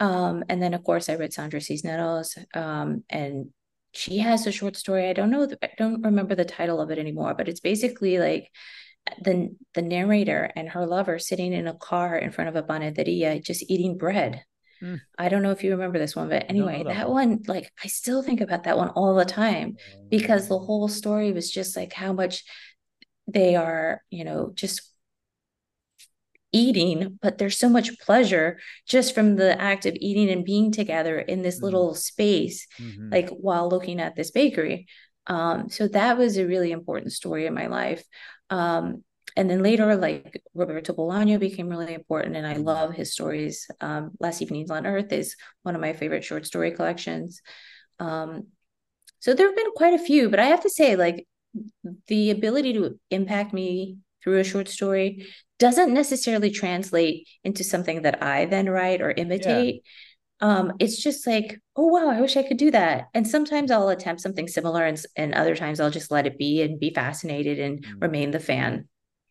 [0.00, 3.50] Um, and then, of course, I read Sandra Cisneros, um, and
[3.92, 5.08] she has a short story.
[5.08, 8.48] I don't know, I don't remember the title of it anymore, but it's basically like
[9.22, 13.42] the the narrator and her lover sitting in a car in front of a panaderia
[13.44, 14.44] just eating bread.
[14.82, 15.00] Mm.
[15.18, 17.30] I don't know if you remember this one, but anyway, that, that one.
[17.30, 19.76] one, like I still think about that one all the time
[20.10, 22.44] because the whole story was just like how much
[23.32, 24.92] they are, you know, just
[26.52, 31.18] eating, but there's so much pleasure just from the act of eating and being together
[31.18, 31.64] in this mm-hmm.
[31.64, 33.10] little space, mm-hmm.
[33.10, 34.86] like while looking at this bakery.
[35.26, 38.04] Um, so that was a really important story in my life.
[38.50, 39.02] Um,
[39.34, 43.66] and then later, like Roberto Bolaño became really important, and I love his stories.
[43.80, 47.40] Um, Last Evenings on Earth is one of my favorite short story collections.
[47.98, 48.48] Um,
[49.20, 51.26] so there have been quite a few, but I have to say, like
[52.06, 55.26] the ability to impact me through a short story
[55.58, 59.82] doesn't necessarily translate into something that I then write or imitate.
[60.40, 60.48] Yeah.
[60.48, 63.06] Um, it's just like, oh wow, I wish I could do that.
[63.14, 66.62] And sometimes I'll attempt something similar, and and other times I'll just let it be
[66.62, 67.98] and be fascinated and mm-hmm.
[68.00, 68.88] remain the fan.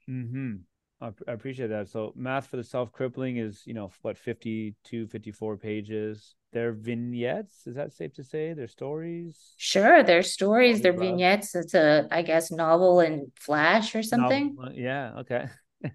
[0.08, 0.56] Hmm.
[1.02, 1.90] I, appreciate that.
[1.90, 6.36] So, math for the self crippling is you know what 52, 54 pages.
[6.54, 7.66] They're vignettes.
[7.66, 8.54] Is that safe to say?
[8.54, 9.54] They're stories.
[9.58, 10.82] Sure, they're stories.
[10.82, 11.56] They're vignettes.
[11.56, 14.56] It's a, I guess, novel and flash or something.
[14.56, 15.14] Novel, yeah.
[15.20, 15.48] Okay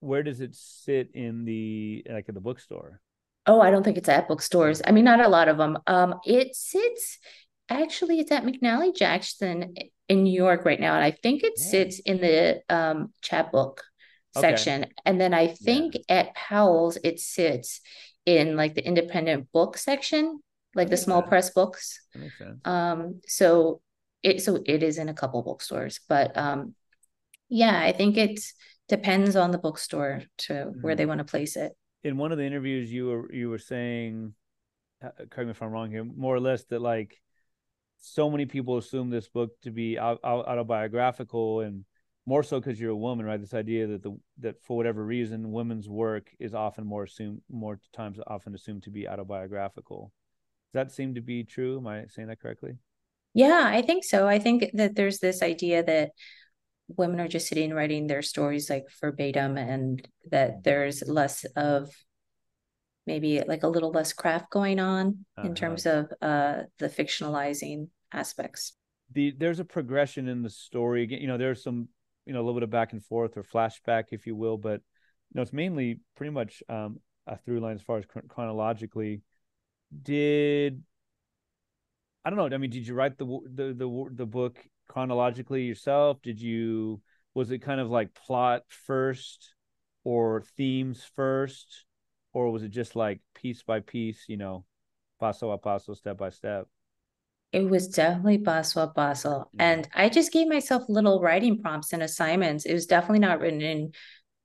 [0.00, 3.00] where does it sit in the like in the bookstore?
[3.46, 4.82] Oh, I don't think it's at bookstores.
[4.84, 5.78] I mean, not a lot of them.
[5.86, 7.18] Um, it sits
[7.68, 9.74] actually it's at McNally Jackson
[10.08, 13.84] in New York right now, and I think it sits in the um chapbook
[14.40, 14.92] section, okay.
[15.04, 16.16] and then I think yeah.
[16.20, 17.80] at Powell's it sits
[18.26, 20.40] in like the independent book section,
[20.74, 21.28] like the small sense.
[21.28, 22.00] press books.
[22.64, 23.80] Um, so
[24.22, 26.74] it so it is in a couple bookstores, but um,
[27.48, 28.40] yeah, I think it
[28.88, 30.80] depends on the bookstore to mm-hmm.
[30.80, 31.72] where they want to place it.
[32.04, 34.34] In one of the interviews, you were you were saying,
[35.02, 37.20] uh, correct me if I'm wrong here, more or less that like
[38.00, 41.84] so many people assume this book to be autobiographical and
[42.28, 43.40] more so because you're a woman, right?
[43.40, 47.80] This idea that the that for whatever reason, women's work is often more assumed more
[47.94, 50.12] times often assumed to be autobiographical.
[50.72, 51.78] Does that seem to be true?
[51.78, 52.72] Am I saying that correctly?
[53.32, 54.28] Yeah, I think so.
[54.28, 56.10] I think that there's this idea that
[56.96, 61.90] women are just sitting writing their stories like verbatim and that there's less of
[63.06, 65.48] maybe like a little less craft going on uh-huh.
[65.48, 68.74] in terms of uh the fictionalizing aspects
[69.12, 71.88] the there's a progression in the story you know there's some
[72.28, 74.82] you know a little bit of back and forth or flashback if you will but
[75.30, 79.22] you know it's mainly pretty much um a through line as far as chronologically
[80.02, 80.82] did
[82.24, 82.54] I don't know.
[82.54, 86.20] I mean, did you write the the the, the book chronologically yourself?
[86.22, 87.00] Did you
[87.34, 89.54] was it kind of like plot first
[90.04, 91.86] or themes first
[92.32, 94.64] or was it just like piece by piece, you know,
[95.20, 96.68] paso a paso, step by step?
[97.52, 99.48] It was definitely paso a paso.
[99.58, 102.66] And I just gave myself little writing prompts and assignments.
[102.66, 103.92] It was definitely not written in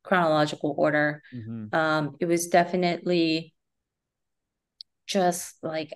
[0.03, 1.21] chronological order.
[1.33, 1.75] Mm-hmm.
[1.75, 3.53] Um, it was definitely
[5.05, 5.91] just like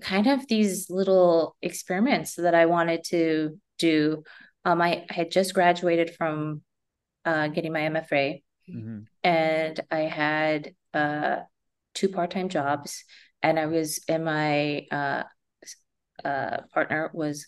[0.00, 4.22] kind of these little experiments that I wanted to do.
[4.64, 6.62] Um, I, I had just graduated from
[7.24, 9.00] uh, getting my MFA, mm-hmm.
[9.22, 11.40] and I had uh,
[11.94, 13.04] two part time jobs,
[13.42, 15.24] and I was in my uh,
[16.26, 17.46] uh, partner was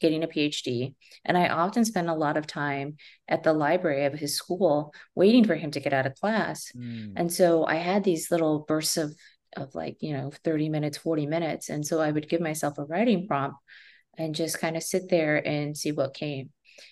[0.00, 2.96] getting a PhD, and I often spent a lot of time
[3.28, 7.12] at the library of his school waiting for him to get out of class, mm.
[7.16, 9.14] and so I had these little bursts of
[9.56, 12.84] of like you know 30 minutes 40 minutes and so i would give myself a
[12.84, 13.56] writing prompt
[14.18, 16.50] and just kind of sit there and see what came.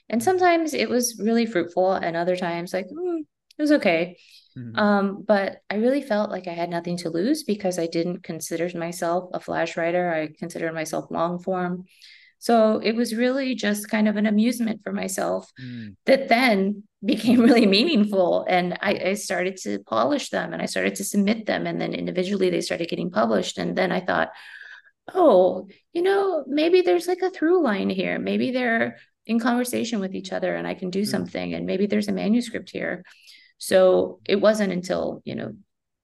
[0.08, 0.24] And mm-hmm.
[0.24, 4.16] sometimes it was really fruitful, and other times, like, mm, it was okay.
[4.56, 4.78] Mm-hmm.
[4.78, 8.70] Um, but I really felt like I had nothing to lose because I didn't consider
[8.78, 10.12] myself a flash writer.
[10.12, 11.84] I considered myself long form.
[12.38, 15.96] So it was really just kind of an amusement for myself mm.
[16.04, 18.44] that then became really meaningful.
[18.46, 21.66] And I, I, started to polish them and I started to submit them.
[21.66, 23.56] And then individually they started getting published.
[23.56, 24.28] And then I thought,
[25.14, 28.18] oh, you know, maybe there's like a through line here.
[28.18, 31.10] Maybe they're in conversation with each other and I can do mm-hmm.
[31.10, 31.54] something.
[31.54, 33.04] And maybe there's a manuscript here.
[33.58, 35.54] So it wasn't until, you know,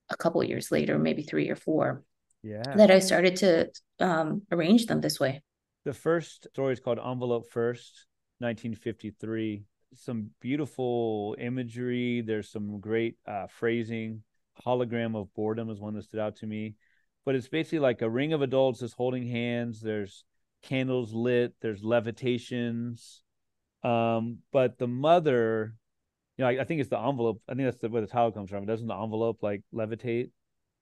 [0.09, 2.03] a couple years later, maybe three or four,
[2.43, 5.43] yeah, that I started to um, arrange them this way.
[5.85, 8.07] The first story is called Envelope First,
[8.39, 9.65] 1953.
[9.95, 12.21] Some beautiful imagery.
[12.23, 14.23] There's some great uh, phrasing
[14.67, 16.75] hologram of boredom is one that stood out to me.
[17.25, 19.81] But it's basically like a ring of adults is holding hands.
[19.81, 20.25] There's
[20.63, 21.55] candles lit.
[21.61, 23.23] There's levitations.
[23.83, 25.75] Um, but the mother,
[26.41, 27.43] you know, I, I, think it's the envelope.
[27.47, 28.65] I think that's the, where the title comes from.
[28.65, 30.31] Doesn't the envelope like levitate?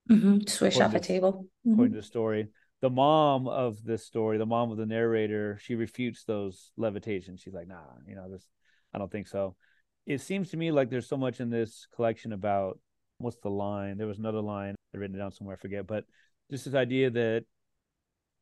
[0.09, 0.47] Mm-hmm.
[0.47, 1.47] Swish off a table.
[1.67, 1.73] Mm-hmm.
[1.73, 2.47] According to the story,
[2.81, 7.41] the mom of this story, the mom of the narrator, she refutes those levitations.
[7.41, 8.47] She's like, "Nah, you know, this,
[8.93, 9.57] I don't think so."
[10.05, 12.79] It seems to me like there's so much in this collection about
[13.17, 13.97] what's the line?
[13.97, 16.05] There was another line I written it down somewhere, I forget, but
[16.49, 17.43] just this idea that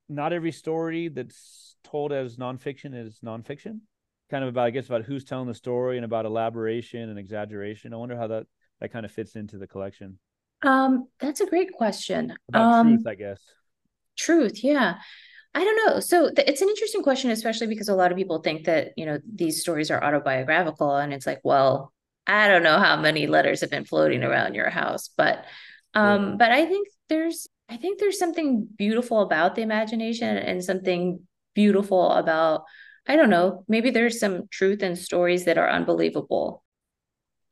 [0.08, 3.80] not every story that's told as nonfiction is nonfiction.
[4.30, 7.94] Kind of about, I guess, about who's telling the story and about elaboration and exaggeration.
[7.94, 8.48] I wonder how that
[8.82, 10.20] that kind of fits into the collection.
[10.63, 12.34] Um, that's a great question.
[12.50, 13.42] About um, truth, I guess.
[14.18, 14.96] Truth, yeah.
[15.56, 16.00] I don't know.
[16.00, 19.06] So th- it's an interesting question, especially because a lot of people think that you
[19.06, 21.94] know these stories are autobiographical, and it's like, well,
[22.28, 25.46] I don't know how many letters have been floating around your house, but
[25.94, 26.36] um, yeah.
[26.38, 31.22] but I think there's I think there's something beautiful about the imagination and something
[31.54, 32.63] beautiful about
[33.08, 36.63] I don't know, maybe there's some truth in stories that are unbelievable.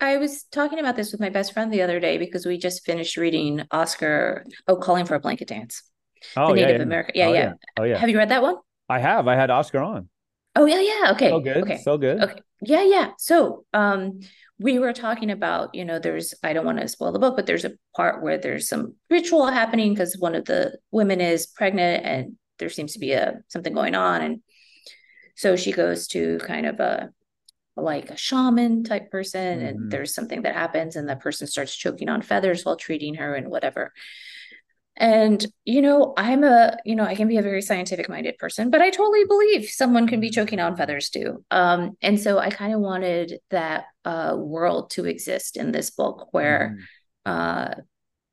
[0.01, 2.85] I was talking about this with my best friend the other day because we just
[2.85, 5.83] finished reading Oscar Oh Calling for a Blanket Dance.
[6.35, 6.83] Oh, the Native yeah, yeah.
[6.83, 7.13] American.
[7.15, 7.53] Yeah, oh, yeah, yeah.
[7.79, 7.97] Oh yeah.
[7.97, 8.57] Have you read that one?
[8.89, 9.27] I have.
[9.27, 10.09] I had Oscar on.
[10.55, 11.11] Oh yeah, yeah.
[11.13, 11.29] Okay.
[11.29, 11.57] So good.
[11.57, 11.77] Okay.
[11.77, 12.21] So good.
[12.21, 12.39] Okay.
[12.61, 13.11] Yeah, yeah.
[13.17, 14.19] So um
[14.57, 17.45] we were talking about, you know, there's, I don't want to spoil the book, but
[17.45, 22.05] there's a part where there's some ritual happening because one of the women is pregnant
[22.05, 24.21] and there seems to be a something going on.
[24.21, 24.41] And
[25.35, 27.09] so she goes to kind of a
[27.77, 29.67] like a shaman type person, mm-hmm.
[29.67, 33.35] and there's something that happens, and the person starts choking on feathers while treating her
[33.35, 33.91] and whatever.
[34.97, 38.69] And, you know, I'm a, you know, I can be a very scientific minded person,
[38.69, 41.43] but I totally believe someone can be choking on feathers too.
[41.51, 46.29] Um, and so I kind of wanted that uh, world to exist in this book
[46.31, 46.77] where,
[47.27, 47.29] mm.
[47.29, 47.75] uh,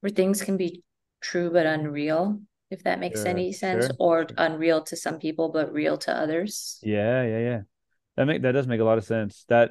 [0.01, 0.85] where things can be
[1.21, 2.41] true but unreal,
[2.73, 3.97] if that makes sure, any sense, sure.
[3.99, 6.81] or unreal to some people but real to others.
[6.83, 7.61] Yeah, yeah, yeah.
[8.17, 9.45] That make that does make a lot of sense.
[9.49, 9.71] That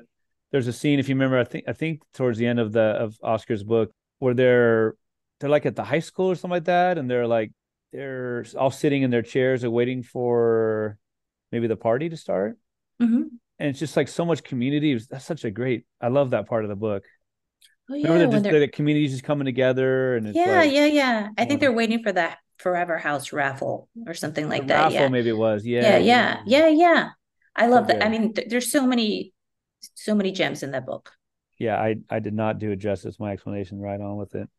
[0.52, 2.82] there's a scene, if you remember, I think I think towards the end of the
[2.82, 4.96] of Oscar's book, where they're
[5.40, 7.52] they're like at the high school or something like that, and they're like
[7.92, 10.98] they're all sitting in their chairs and waiting for
[11.52, 12.58] maybe the party to start.
[13.02, 13.24] Mm-hmm.
[13.60, 14.98] And it's just like so much community.
[15.10, 15.86] That's such a great.
[16.00, 17.04] I love that part of the book.
[17.90, 21.28] Oh, yeah, Remember just, the communities just coming together and yeah, like, yeah, yeah.
[21.38, 24.84] I think they're waiting for that Forever House raffle or something like that.
[24.84, 25.66] Raffle, yeah, maybe it was.
[25.66, 27.10] yeah, Yeah, yeah, yeah, yeah.
[27.56, 28.04] I love that.
[28.04, 29.34] I mean, th- there's so many,
[29.96, 31.12] so many gems in that book.
[31.60, 33.20] Yeah, I I did not do it justice.
[33.20, 34.50] My explanation right on with it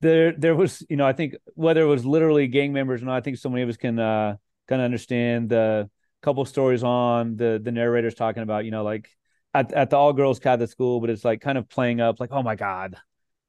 [0.00, 3.16] there there was you know I think whether it was literally gang members or not,
[3.16, 4.36] I think so many of us can uh
[4.68, 5.90] kind of understand the
[6.22, 9.08] couple stories on the the narrators talking about you know like
[9.54, 12.30] at at the all girls Catholic school, but it's like kind of playing up like
[12.32, 12.96] oh my god,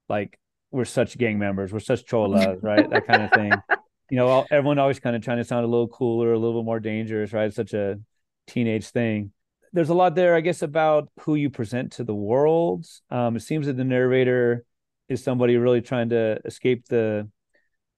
[0.07, 0.39] like
[0.71, 2.89] we're such gang members, we're such cholas, right?
[2.89, 3.51] That kind of thing.
[4.09, 6.65] You know, everyone always kind of trying to sound a little cooler, a little bit
[6.65, 7.45] more dangerous, right?
[7.45, 7.99] It's such a
[8.47, 9.31] teenage thing.
[9.71, 12.85] There's a lot there, I guess, about who you present to the world.
[13.11, 14.65] Um, it seems that the narrator
[15.07, 17.29] is somebody really trying to escape the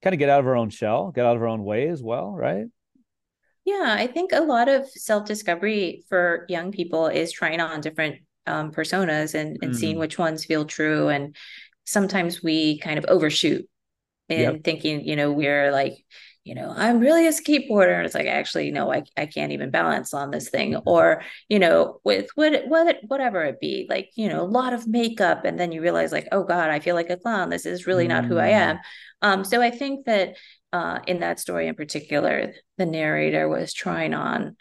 [0.01, 2.01] kind of get out of her own shell, get out of her own way as
[2.01, 2.65] well, right?
[3.63, 8.17] Yeah, I think a lot of self discovery for young people is trying on different
[8.47, 9.75] um, personas and, and mm.
[9.75, 11.09] seeing which ones feel true.
[11.09, 11.35] And
[11.85, 13.67] sometimes we kind of overshoot
[14.31, 14.63] in yep.
[14.63, 16.03] thinking, you know, we're like,
[16.43, 17.95] you know, I'm really a skateboarder.
[17.95, 20.71] And it's like, actually, no, I, I can't even balance on this thing.
[20.71, 20.89] Mm-hmm.
[20.89, 24.87] Or, you know, with what, what, whatever it be, like, you know, a lot of
[24.87, 25.45] makeup.
[25.45, 27.49] And then you realize, like, oh God, I feel like a clown.
[27.49, 28.77] This is really not who I am.
[28.77, 28.79] Mm.
[29.21, 30.35] Um, so I think that
[30.73, 34.55] uh, in that story in particular, the narrator was trying on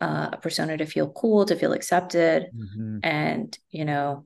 [0.00, 2.46] uh, a persona to feel cool, to feel accepted.
[2.54, 2.98] Mm-hmm.
[3.02, 4.24] And, you know,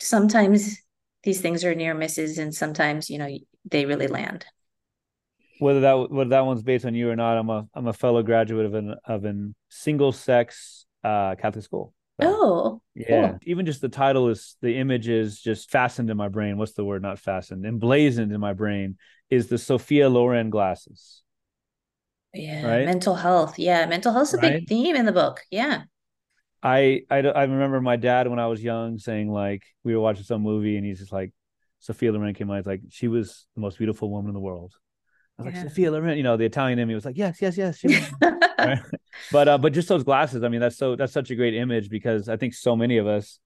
[0.00, 0.78] sometimes
[1.22, 3.28] these things are near misses and sometimes, you know,
[3.70, 4.46] they really land
[5.58, 8.22] whether that whether that one's based on you or not, I'm a I'm a fellow
[8.22, 11.94] graduate of an of an single sex uh, Catholic school.
[12.20, 13.30] So, oh, yeah.
[13.30, 13.38] Cool.
[13.42, 16.58] Even just the title is the image is just fastened in my brain.
[16.58, 17.02] What's the word?
[17.02, 18.98] Not fastened, emblazoned in my brain
[19.30, 21.22] is the Sophia Loren glasses.
[22.32, 22.84] Yeah, right?
[22.84, 23.58] mental health.
[23.58, 24.52] Yeah, mental health is a right?
[24.60, 25.42] big theme in the book.
[25.50, 25.84] Yeah.
[26.62, 30.24] I, I I remember my dad when I was young saying like we were watching
[30.24, 31.30] some movie and he's just like
[31.84, 32.56] Sophia Loren came on.
[32.56, 34.72] It's like she was the most beautiful woman in the world.
[35.38, 35.60] I was yeah.
[35.60, 37.84] like, Sophia Loren, you know, the Italian in me was like, yes, yes, yes.
[38.58, 38.78] right?
[39.30, 41.90] But uh, but just those glasses, I mean, that's so that's such a great image
[41.90, 43.38] because I think so many of us,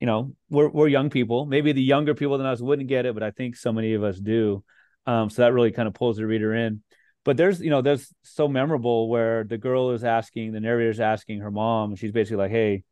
[0.00, 1.46] you know, we're we're young people.
[1.46, 4.02] Maybe the younger people than us wouldn't get it, but I think so many of
[4.02, 4.64] us do.
[5.06, 6.82] Um, so that really kind of pulls the reader in.
[7.24, 11.40] But there's, you know, there's so memorable where the girl is asking, the narrator's asking
[11.40, 12.82] her mom, she's basically like, Hey,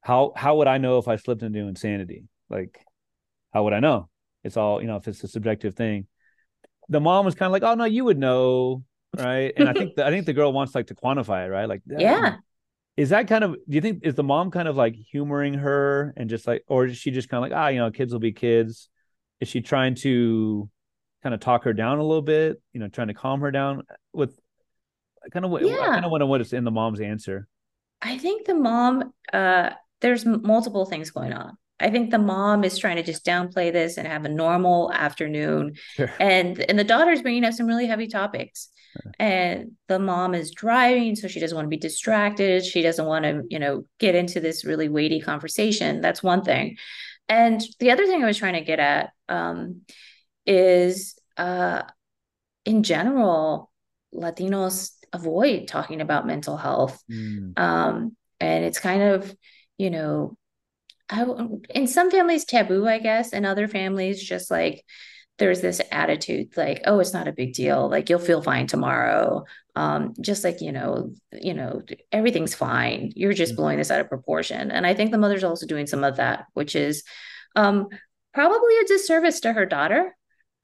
[0.00, 2.24] how how would I know if I slipped into insanity?
[2.48, 2.78] Like,
[3.52, 4.08] how would I know?
[4.44, 6.06] It's all you know if it's a subjective thing.
[6.88, 8.82] The mom was kind of like oh no you would know
[9.16, 9.52] right?
[9.56, 11.68] And i think the, i think the girl wants like to quantify it right?
[11.68, 12.36] Like yeah.
[12.96, 16.12] is that kind of do you think is the mom kind of like humoring her
[16.16, 18.20] and just like or is she just kind of like ah you know kids will
[18.20, 18.88] be kids.
[19.40, 20.68] Is she trying to
[21.22, 23.82] kind of talk her down a little bit you know trying to calm her down
[24.12, 24.38] with
[25.30, 25.78] kind of what yeah.
[25.80, 27.46] I kind of wonder what is in the mom's answer.
[28.00, 29.70] I think the mom, uh,
[30.00, 31.56] there's multiple things going on.
[31.82, 35.74] I think the mom is trying to just downplay this and have a normal afternoon,
[35.96, 36.12] sure.
[36.20, 38.68] and and the daughter's bringing up some really heavy topics,
[39.02, 39.12] sure.
[39.18, 42.64] and the mom is driving, so she doesn't want to be distracted.
[42.64, 46.00] She doesn't want to, you know, get into this really weighty conversation.
[46.00, 46.76] That's one thing,
[47.28, 49.82] and the other thing I was trying to get at um,
[50.46, 51.82] is, uh,
[52.64, 53.70] in general,
[54.14, 57.02] Latinos avoid talking about mental health.
[57.10, 57.58] Mm.
[57.58, 59.34] Um, and it's kind of,
[59.78, 60.36] you know,
[61.12, 61.24] I,
[61.70, 64.84] in some families taboo, I guess, and other families just like
[65.38, 67.88] there's this attitude like, oh, it's not a big deal.
[67.88, 69.44] Like you'll feel fine tomorrow.
[69.74, 73.12] Um, just like, you know, you know, everything's fine.
[73.14, 73.56] You're just mm.
[73.56, 74.70] blowing this out of proportion.
[74.70, 77.02] And I think the mother's also doing some of that, which is
[77.56, 77.88] um,
[78.34, 80.14] probably a disservice to her daughter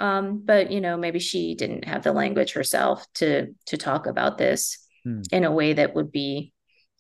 [0.01, 4.39] um, but you know maybe she didn't have the language herself to to talk about
[4.39, 5.23] this hmm.
[5.33, 6.53] in a way that would be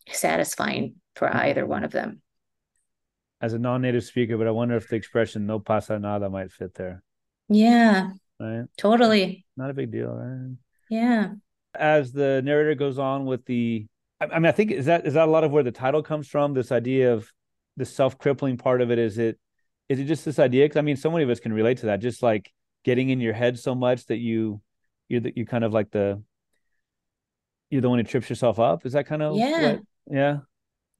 [0.08, 1.36] satisfying for hmm.
[1.36, 2.20] either one of them
[3.40, 6.74] as a non-native speaker but i wonder if the expression no pasa nada might fit
[6.74, 7.02] there
[7.48, 8.10] yeah
[8.40, 10.56] right totally not a big deal right
[10.90, 11.30] yeah
[11.74, 13.86] as the narrator goes on with the
[14.20, 16.26] I mean, I think is that is that a lot of where the title comes
[16.26, 16.52] from.
[16.52, 17.30] This idea of
[17.76, 18.98] the self crippling part of it.
[18.98, 19.38] Is it
[19.88, 20.64] is it just this idea?
[20.64, 22.00] Because I mean, so many of us can relate to that.
[22.00, 22.52] Just like
[22.84, 24.60] getting in your head so much that you
[25.08, 26.22] you're the, you kind of like the
[27.70, 28.84] you're the one who trips yourself up.
[28.86, 29.80] Is that kind of yeah what,
[30.10, 30.38] yeah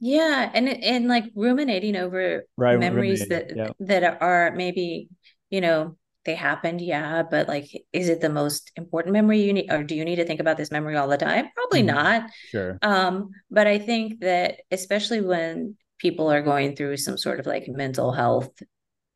[0.01, 3.68] yeah and and like ruminating over right, memories that yeah.
[3.80, 5.09] that are maybe
[5.51, 9.70] you know they happened yeah but like is it the most important memory you need
[9.70, 11.96] or do you need to think about this memory all the time probably mm-hmm.
[11.96, 17.40] not sure um but i think that especially when people are going through some sort
[17.40, 18.51] of like mental health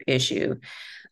[0.07, 0.57] issue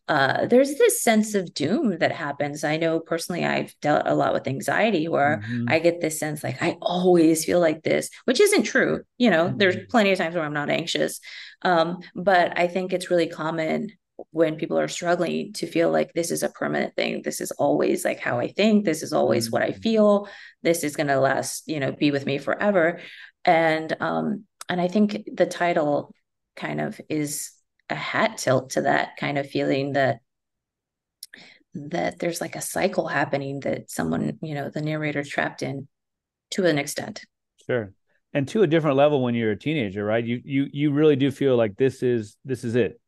[0.07, 2.63] uh, there's this sense of doom that happens.
[2.63, 5.65] I know personally, I've dealt a lot with anxiety where mm-hmm.
[5.69, 9.03] I get this sense like I always feel like this, which isn't true.
[9.17, 9.57] You know, mm-hmm.
[9.57, 11.19] there's plenty of times where I'm not anxious.
[11.61, 13.91] Um, but I think it's really common
[14.31, 17.21] when people are struggling to feel like this is a permanent thing.
[17.23, 18.85] This is always like how I think.
[18.85, 19.81] This is always what I mm-hmm.
[19.81, 20.29] feel.
[20.61, 22.99] This is going to last, you know, be with me forever.
[23.45, 26.13] And, um, and I think the title
[26.55, 27.51] kind of is
[27.91, 30.19] a hat tilt to that kind of feeling that
[31.73, 35.87] that there's like a cycle happening that someone you know the narrator trapped in
[36.49, 37.21] to an extent
[37.65, 37.93] sure
[38.33, 41.31] and to a different level when you're a teenager right you you you really do
[41.31, 42.99] feel like this is this is it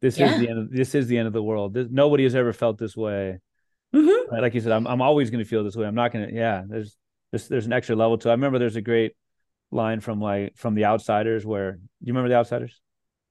[0.00, 0.32] this yeah.
[0.32, 2.52] is the end of this is the end of the world this, nobody has ever
[2.52, 3.38] felt this way
[3.94, 4.32] mm-hmm.
[4.32, 4.42] right?
[4.42, 6.34] like you said i'm, I'm always going to feel this way i'm not going to
[6.34, 6.96] yeah there's
[7.30, 8.32] there's there's an extra level to it.
[8.32, 9.12] i remember there's a great
[9.70, 12.80] line from like from the outsiders where do you remember the outsiders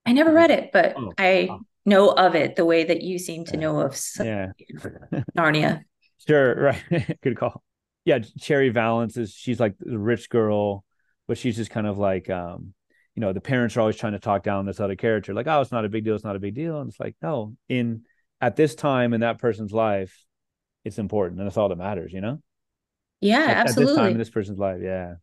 [0.08, 1.14] I never read it, but oh.
[1.18, 1.50] I
[1.86, 4.52] know of it the way that you seem to know of yeah.
[5.38, 5.84] Narnia.
[6.26, 7.20] Sure, right.
[7.22, 7.62] Good call.
[8.06, 10.86] Yeah, Cherry Valance is she's like the rich girl,
[11.28, 12.74] but she's just kind of like um,
[13.16, 15.60] you know, the parents are always trying to talk down this other character, like, oh,
[15.60, 16.80] it's not a big deal, it's not a big deal.
[16.80, 18.04] And it's like, no, in
[18.40, 20.24] at this time in that person's life,
[20.86, 22.42] it's important and that's all that matters, you know?
[23.20, 23.84] Yeah, at, absolutely.
[23.84, 25.16] At this time in this person's life, yeah.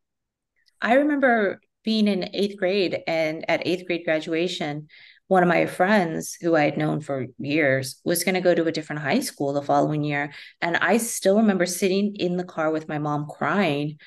[0.83, 4.89] I remember being in eighth grade and at eighth grade graduation,
[5.29, 8.67] one of my friends who I had known for years was going to go to
[8.67, 10.33] a different high school the following year.
[10.61, 13.99] And I still remember sitting in the car with my mom crying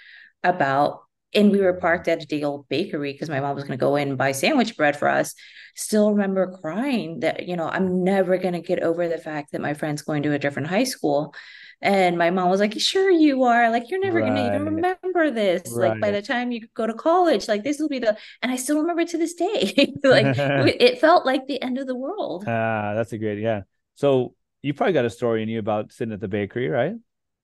[0.44, 1.02] about,
[1.34, 3.84] and we were parked at a day old bakery because my mom was going to
[3.84, 5.34] go in and buy sandwich bread for us.
[5.76, 9.62] Still remember crying that, you know, I'm never going to get over the fact that
[9.62, 11.34] my friend's going to a different high school.
[11.82, 13.70] And my mom was like, sure you are.
[13.70, 14.28] Like, you're never right.
[14.28, 15.62] gonna even remember this.
[15.72, 15.92] Right.
[15.92, 18.56] Like by the time you go to college, like this will be the and I
[18.56, 19.94] still remember it to this day.
[20.04, 22.46] like it felt like the end of the world.
[22.48, 23.62] Ah, that's a great, yeah.
[23.96, 26.96] So you probably got a story in you about sitting at the bakery, right?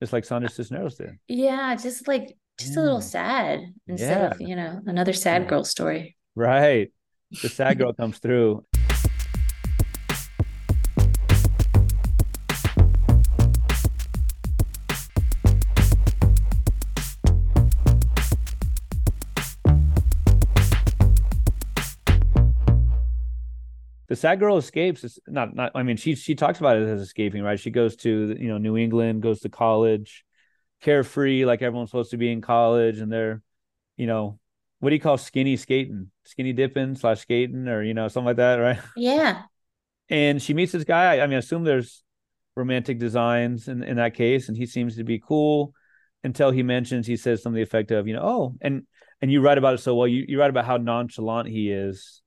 [0.01, 1.17] Just like Sandra Cisneros did.
[1.27, 2.81] Yeah, just like just yeah.
[2.81, 4.31] a little sad instead yeah.
[4.31, 6.17] of, you know, another sad girl story.
[6.35, 6.91] Right.
[7.41, 8.65] The sad girl comes through.
[24.23, 27.01] The sad girl escapes it's not not i mean she she talks about it as
[27.01, 30.23] escaping right she goes to you know new england goes to college
[30.81, 33.41] carefree like everyone's supposed to be in college and they're
[33.97, 34.39] you know
[34.79, 38.37] what do you call skinny skating skinny dipping slash skating or you know something like
[38.37, 39.43] that right yeah
[40.09, 41.19] and she meets this guy.
[41.19, 42.03] I mean, I assume there's
[42.55, 45.73] romantic designs in, in that case, and he seems to be cool
[46.23, 48.83] until he mentions he says something the effect of, you know, oh, and
[49.21, 50.07] and you write about it so well.
[50.07, 52.21] You you write about how nonchalant he is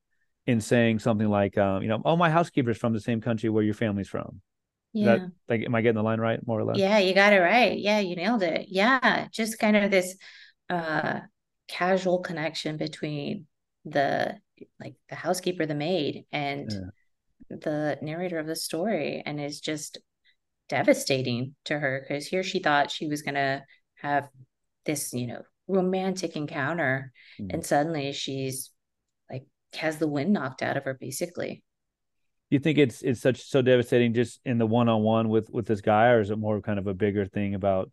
[0.47, 3.65] in saying something like, um, you know, oh, my housekeeper's from the same country where
[3.65, 4.41] your family's from.
[4.93, 5.17] Yeah.
[5.17, 6.79] That, like, am I getting the line right, more or less?
[6.79, 7.79] Yeah, you got it right.
[7.79, 8.67] Yeah, you nailed it.
[8.69, 10.17] Yeah, just kind of this
[10.69, 11.21] uh
[11.69, 13.47] casual connection between
[13.85, 14.37] the
[14.81, 17.57] like the housekeeper, the maid, and yeah.
[17.59, 19.99] the narrator of the story, and it's just
[20.69, 23.65] devastating to her because here she thought she was gonna
[23.97, 24.29] have
[24.87, 27.53] this, you know, romantic encounter, mm.
[27.53, 28.71] and suddenly she's
[29.75, 31.63] has the wind knocked out of her, basically.
[32.51, 35.67] you think it's it's such so devastating just in the one on one with with
[35.67, 37.91] this guy, or is it more kind of a bigger thing about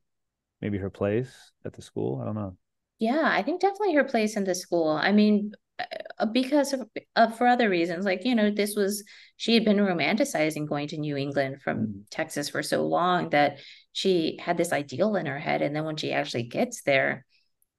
[0.61, 2.19] maybe her place at the school?
[2.21, 2.57] I don't know.
[2.99, 4.89] Yeah, I think definitely her place in the school.
[4.89, 9.03] I mean, uh, because of uh, for other reasons, like you know, this was
[9.37, 12.03] she had been romanticizing going to New England from mm.
[12.11, 13.59] Texas for so long that
[13.91, 17.25] she had this ideal in her head, and then when she actually gets there,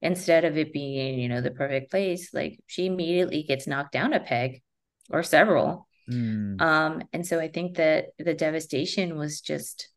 [0.04, 4.12] instead of it being you know the perfect place, like she immediately gets knocked down
[4.12, 4.62] a peg
[5.10, 5.88] or several.
[6.08, 6.60] Mm.
[6.60, 9.88] Um, and so I think that the devastation was just,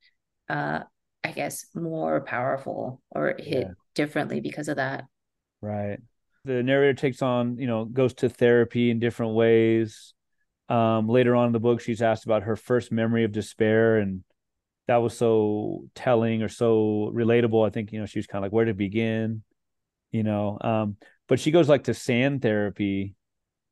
[0.49, 0.79] uh,
[1.23, 3.73] I guess, more powerful or hit yeah.
[3.93, 5.03] differently because of that.
[5.61, 5.99] Right.
[6.45, 10.13] The narrator takes on, you know, goes to therapy in different ways.
[10.69, 14.23] Um, later on in the book, she's asked about her first memory of despair, and
[14.87, 17.67] that was so telling or so relatable.
[17.67, 19.43] I think, you know, she was kind of like, where to begin,
[20.11, 20.57] you know.
[20.61, 20.97] Um,
[21.27, 23.15] but she goes like to sand therapy,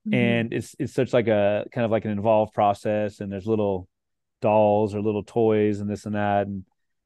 [0.07, 0.13] mm-hmm.
[0.13, 3.87] and it's it's such like a kind of like an involved process, and there's little
[4.41, 6.65] dolls or little toys and this and that, and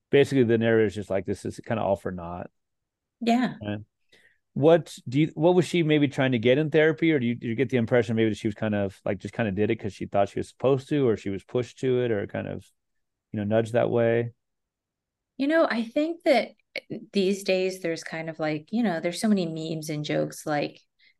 [0.09, 2.49] basically the narrator is just like, this is kind of all for naught.
[3.21, 3.53] Yeah.
[3.65, 3.79] Right?
[4.53, 7.35] what do you what was she maybe trying to get in therapy or do you,
[7.35, 9.55] do you get the impression maybe that she was kind of like just kind of
[9.55, 12.11] did it because she thought she was supposed to or she was pushed to it
[12.11, 12.65] or kind of
[13.31, 14.31] you know nudged that way
[15.37, 16.49] you know i think that
[17.13, 20.79] these days there's kind of like you know there's so many memes and jokes like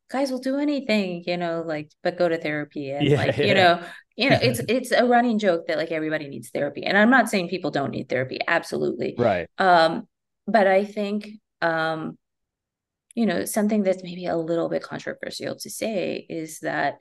[0.10, 3.46] guys will do anything you know like but go to therapy and yeah, like yeah.
[3.46, 3.82] you know
[4.16, 7.30] you know it's it's a running joke that like everybody needs therapy and i'm not
[7.30, 10.08] saying people don't need therapy absolutely right um
[10.48, 11.30] but i think
[11.62, 12.18] um
[13.20, 16.96] you know, something that's maybe a little bit controversial to say is that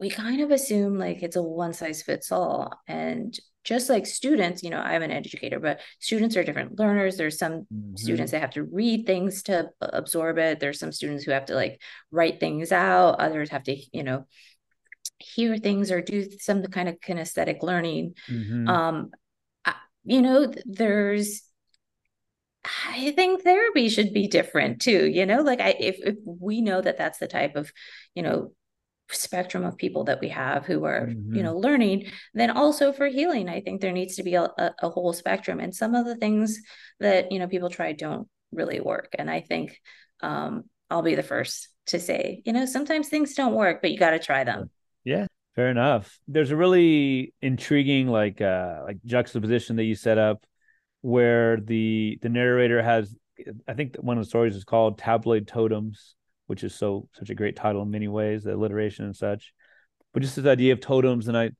[0.00, 2.72] we kind of assume like it's a one size fits all.
[2.88, 3.32] And
[3.64, 7.16] just like students, you know, I'm an educator, but students are different learners.
[7.16, 7.96] There's some mm-hmm.
[7.96, 10.60] students that have to read things to absorb it.
[10.60, 13.20] There's some students who have to like write things out.
[13.20, 14.26] Others have to, you know,
[15.18, 18.14] hear things or do some kind of kinesthetic learning.
[18.28, 18.68] Mm-hmm.
[18.68, 19.10] Um,
[20.04, 21.42] you know, there's
[22.64, 25.06] I think therapy should be different too.
[25.06, 27.72] You know, like I if if we know that that's the type of,
[28.14, 28.52] you know,
[29.10, 31.34] spectrum of people that we have who are mm-hmm.
[31.34, 34.74] you know learning then also for healing i think there needs to be a, a,
[34.82, 35.60] a, whole spectrum.
[35.60, 36.58] And some of the things
[37.00, 39.14] that you know people try don't really work.
[39.18, 39.78] And i think
[40.20, 43.98] um, i'll be the first to say you know sometimes things don't work but you
[43.98, 44.70] got to try them.
[45.04, 46.18] Yeah fair enough.
[46.28, 50.44] There's a really intriguing like uh like juxtaposition that you set up
[51.00, 53.14] where the the narrator has
[53.66, 56.14] I think one of the stories is called Tabloid Totems,
[56.46, 59.52] which is so such a great title in many ways, the alliteration and such.
[60.12, 61.50] But just this idea of totems, and I,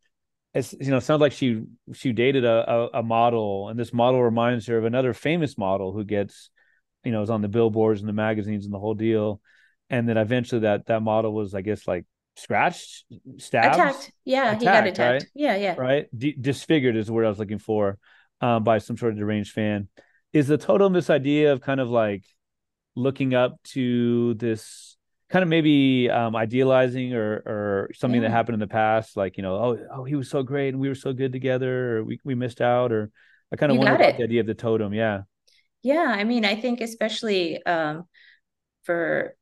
[0.55, 1.63] it's you know, it sounds like she
[1.95, 5.93] she dated a, a, a model, and this model reminds her of another famous model
[5.93, 6.51] who gets,
[7.05, 9.41] you know, is on the billboards and the magazines and the whole deal,
[9.89, 12.05] and then eventually that that model was, I guess, like
[12.37, 13.05] scratched,
[13.39, 14.13] stabbed, attacked.
[14.25, 15.23] Yeah, attacked, he got attacked.
[15.23, 15.31] Right?
[15.35, 15.75] Yeah, yeah.
[15.77, 17.99] Right, D- disfigured is the word I was looking for
[18.41, 19.89] um, by some sort of deranged fan.
[20.33, 22.25] Is the totem this idea of kind of like
[22.95, 24.97] looking up to this
[25.31, 28.29] kind of maybe um, idealizing or or something yeah.
[28.29, 30.81] that happened in the past, like you know, oh oh he was so great and
[30.81, 33.11] we were so good together, or we we missed out, or
[33.53, 34.93] I kind of wonder about the idea of the totem.
[34.93, 35.23] Yeah.
[35.83, 38.05] Yeah, I mean, I think especially um,
[38.85, 39.35] for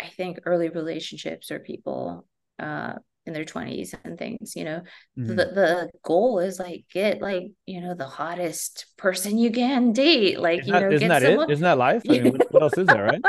[0.00, 2.26] I think early relationships or people
[2.58, 2.94] uh,
[3.26, 4.80] in their 20s and things you know
[5.18, 5.28] mm-hmm.
[5.28, 10.38] the the goal is like get like you know the hottest person you can date
[10.38, 11.50] like isn't you know that, isn't that someone...
[11.50, 13.22] it isn't that life i mean what else is there right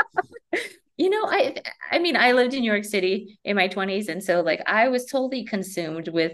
[0.96, 1.54] you know i
[1.90, 4.88] i mean i lived in new york city in my 20s and so like i
[4.88, 6.32] was totally consumed with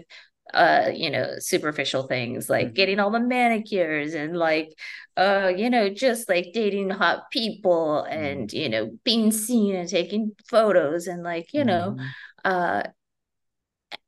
[0.53, 2.75] uh you know superficial things like mm-hmm.
[2.75, 4.77] getting all the manicures and like
[5.17, 8.57] uh you know just like dating hot people and mm-hmm.
[8.57, 12.05] you know being seen and taking photos and like you know mm-hmm.
[12.43, 12.83] uh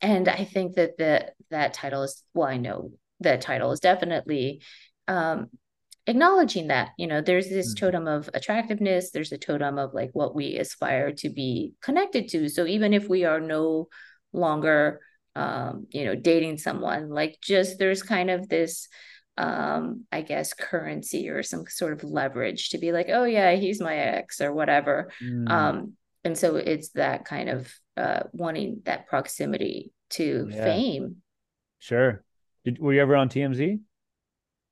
[0.02, 4.62] and I think that the that title is well, I know the title is definitely
[5.08, 5.48] um,
[6.06, 7.86] acknowledging that you know there's this mm-hmm.
[7.86, 12.48] totem of attractiveness there's a totem of like what we aspire to be connected to
[12.48, 13.88] so even if we are no
[14.34, 15.02] longer
[15.38, 17.10] um, you know, dating someone.
[17.10, 18.88] Like just there's kind of this
[19.38, 23.80] um, I guess currency or some sort of leverage to be like, oh yeah, he's
[23.80, 25.12] my ex or whatever.
[25.24, 25.50] Mm.
[25.50, 30.64] Um, and so it's that kind of uh wanting that proximity to yeah.
[30.64, 31.18] fame.
[31.80, 32.24] Sure.
[32.64, 33.80] Did, were you ever on TMZ?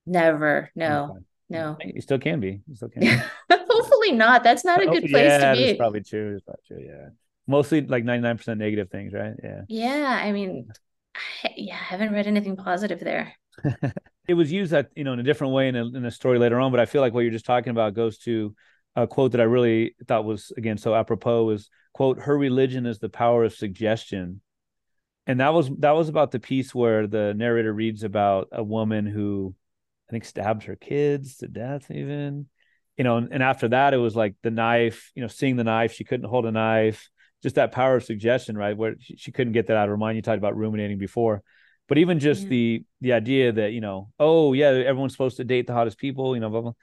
[0.05, 0.69] Never.
[0.75, 1.11] No.
[1.11, 1.25] Okay.
[1.49, 1.77] No.
[1.83, 2.61] You still can be.
[2.67, 3.01] You still can.
[3.01, 3.17] Be.
[3.69, 4.43] Hopefully not.
[4.43, 5.65] That's not a good place yeah, to be.
[5.65, 6.31] That's probably true.
[6.31, 6.85] That's probably true.
[6.85, 7.09] Yeah.
[7.47, 9.33] Mostly like 99% negative things, right?
[9.43, 9.61] Yeah.
[9.67, 10.19] Yeah.
[10.23, 10.67] I mean,
[11.43, 13.33] I, yeah, I haven't read anything positive there.
[14.27, 16.39] it was used that, you know, in a different way in a, in a story
[16.39, 18.55] later on, but I feel like what you're just talking about goes to
[18.95, 22.99] a quote that I really thought was, again, so apropos is quote, her religion is
[22.99, 24.41] the power of suggestion
[25.27, 29.05] and that was that was about the piece where the narrator reads about a woman
[29.05, 29.55] who
[30.07, 32.47] I think stabbed her kids to death, even.
[32.97, 35.11] You know, and, and after that, it was like the knife.
[35.15, 37.09] You know, seeing the knife, she couldn't hold a knife.
[37.41, 38.77] Just that power of suggestion, right?
[38.77, 40.15] Where she, she couldn't get that out of her mind.
[40.15, 41.41] You talked about ruminating before,
[41.87, 45.65] but even just the the idea that you know, oh yeah, everyone's supposed to date
[45.65, 46.35] the hottest people.
[46.35, 46.73] You know, blah, blah.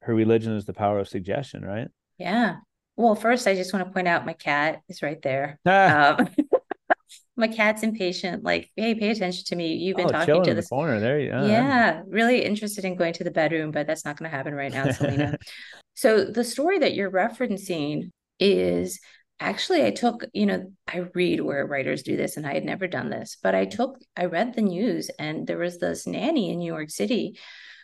[0.00, 1.88] her religion is the power of suggestion, right?
[2.16, 2.56] Yeah.
[2.96, 5.58] Well, first, I just want to point out my cat is right there.
[5.66, 6.28] um,
[7.36, 8.44] my cat's impatient.
[8.44, 9.74] Like, hey, pay attention to me.
[9.74, 11.00] You've been oh, talking to this corner.
[11.00, 11.46] There you go.
[11.46, 14.72] Yeah, really interested in going to the bedroom, but that's not going to happen right
[14.72, 15.38] now, Selena.
[15.94, 19.00] so the story that you're referencing is
[19.40, 22.86] actually I took, you know, I read where writers do this, and I had never
[22.86, 26.58] done this, but I took, I read the news, and there was this nanny in
[26.58, 27.38] New York City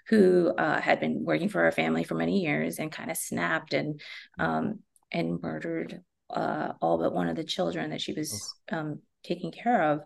[0.08, 3.74] who uh, had been working for her family for many years and kind of snapped
[3.74, 4.00] and
[4.38, 4.78] um,
[5.12, 9.82] and murdered uh, all but one of the children that she was um, taking care
[9.82, 10.00] of.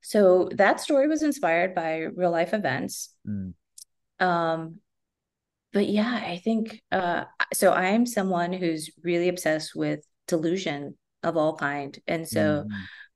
[0.00, 3.14] So that story was inspired by real life events.
[3.26, 3.54] Mm.
[4.20, 4.76] Um,
[5.72, 7.72] but yeah, I think uh, so.
[7.72, 12.64] I am someone who's really obsessed with delusion of all kind, and so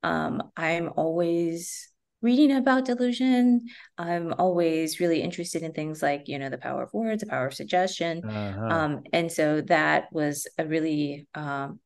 [0.03, 0.09] mm.
[0.09, 1.89] um, I'm always
[2.21, 3.67] reading about delusion.
[3.97, 7.47] I'm always really interested in things like you know the power of words, the power
[7.47, 8.67] of suggestion, uh-huh.
[8.67, 11.81] um, and so that was a really um,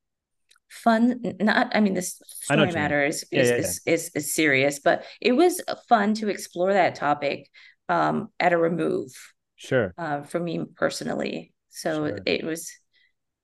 [0.72, 3.60] fun not i mean this story matter is is, yeah, yeah.
[3.60, 7.50] is, is, is serious but it was fun to explore that topic
[7.90, 9.12] um at a remove
[9.56, 12.18] sure uh, for me personally so sure.
[12.24, 12.72] it was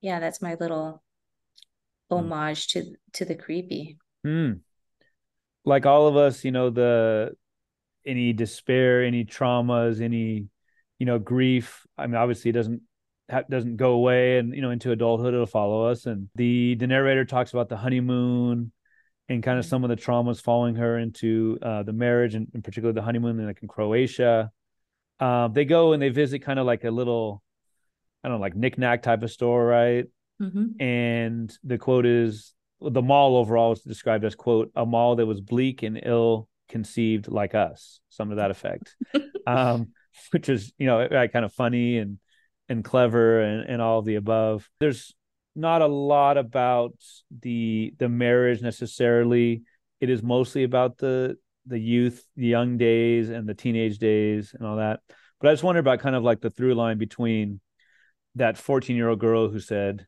[0.01, 1.03] yeah that's my little
[2.09, 2.17] hmm.
[2.17, 2.73] homage mm.
[2.73, 4.59] to to the creepy mm.
[5.65, 7.33] Like all of us you know the
[8.07, 10.47] any despair any traumas any
[10.99, 12.83] you know grief i mean obviously it doesn't
[13.51, 17.25] doesn't go away and you know into adulthood it'll follow us and the the narrator
[17.25, 18.73] talks about the honeymoon
[19.29, 19.71] and kind of mm-hmm.
[19.71, 23.45] some of the traumas following her into uh, the marriage and in particular the honeymoon
[23.47, 24.51] like in Croatia
[25.21, 27.43] um, they go and they visit kind of like a little
[28.25, 30.07] I don't know like knickknack type of store right
[30.41, 30.81] mm-hmm.
[30.83, 35.41] and the quote is the mall overall is described as quote a mall that was
[35.41, 38.95] bleak and ill conceived like us some of that effect
[39.47, 39.89] um,
[40.31, 42.19] which is you know kind of funny and
[42.69, 44.69] and clever and, and all the above.
[44.81, 45.15] There's
[45.57, 46.95] not a lot about
[47.41, 49.63] the the marriage necessarily.
[50.01, 54.67] It is mostly about the the youth, the young days and the teenage days and
[54.67, 55.01] all that.
[55.41, 57.61] But I just wonder about kind of like the through line between
[58.37, 60.07] that 14 year old girl who said,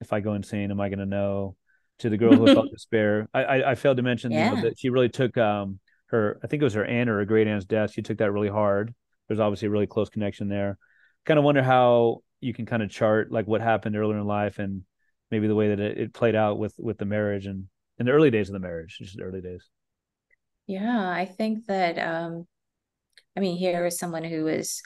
[0.00, 1.56] if I go insane, am I going to know?
[2.04, 3.28] To the girl who felt despair.
[3.34, 4.50] I, I, I failed to mention yeah.
[4.50, 7.18] you know, that she really took um her, I think it was her aunt or
[7.18, 7.92] her great aunt's death.
[7.92, 8.94] She took that really hard.
[9.26, 10.78] There's obviously a really close connection there
[11.24, 14.58] kind of wonder how you can kind of chart like what happened earlier in life
[14.58, 14.82] and
[15.30, 17.66] maybe the way that it, it played out with with the marriage and
[17.98, 19.68] in the early days of the marriage, just the early days.
[20.66, 22.46] Yeah, I think that um
[23.36, 24.82] I mean here is someone who is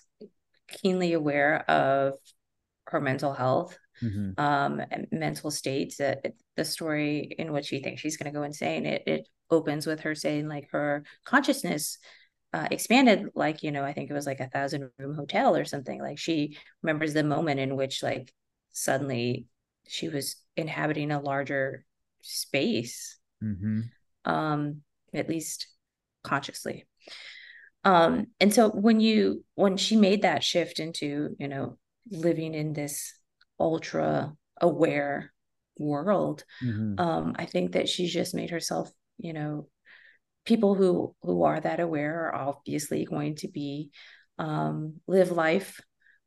[0.68, 2.14] keenly aware of
[2.86, 4.38] her mental health, mm-hmm.
[4.38, 6.00] um, mental states.
[6.00, 6.16] Uh,
[6.56, 10.00] the story in which she thinks she's going to go insane, it, it opens with
[10.00, 11.98] her saying like her consciousness
[12.52, 15.64] uh, expanded like you know i think it was like a thousand room hotel or
[15.64, 18.32] something like she remembers the moment in which like
[18.72, 19.46] suddenly
[19.86, 21.84] she was inhabiting a larger
[22.22, 23.80] space mm-hmm.
[24.24, 24.80] um
[25.12, 25.68] at least
[26.22, 26.86] consciously
[27.84, 31.76] um and so when you when she made that shift into you know
[32.10, 33.12] living in this
[33.58, 35.32] ultra aware
[35.78, 36.98] world mm-hmm.
[36.98, 39.68] um i think that she's just made herself you know
[40.44, 43.90] people who who are that aware are obviously going to be
[44.38, 45.80] um, live life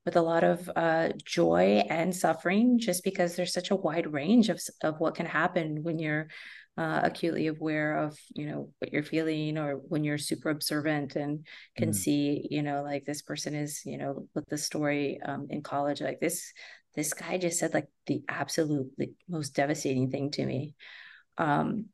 [0.06, 4.50] with a lot of uh, joy and suffering just because there's such a wide range
[4.50, 6.28] of, of what can happen when you're
[6.78, 11.46] uh, acutely aware of you know what you're feeling or when you're super observant and
[11.76, 11.96] can mm.
[11.96, 16.00] see you know like this person is you know with the story um, in college
[16.00, 16.54] like this
[16.96, 18.92] this guy just said like the absolute
[19.30, 20.76] most devastating thing to me.
[21.38, 21.86] Um,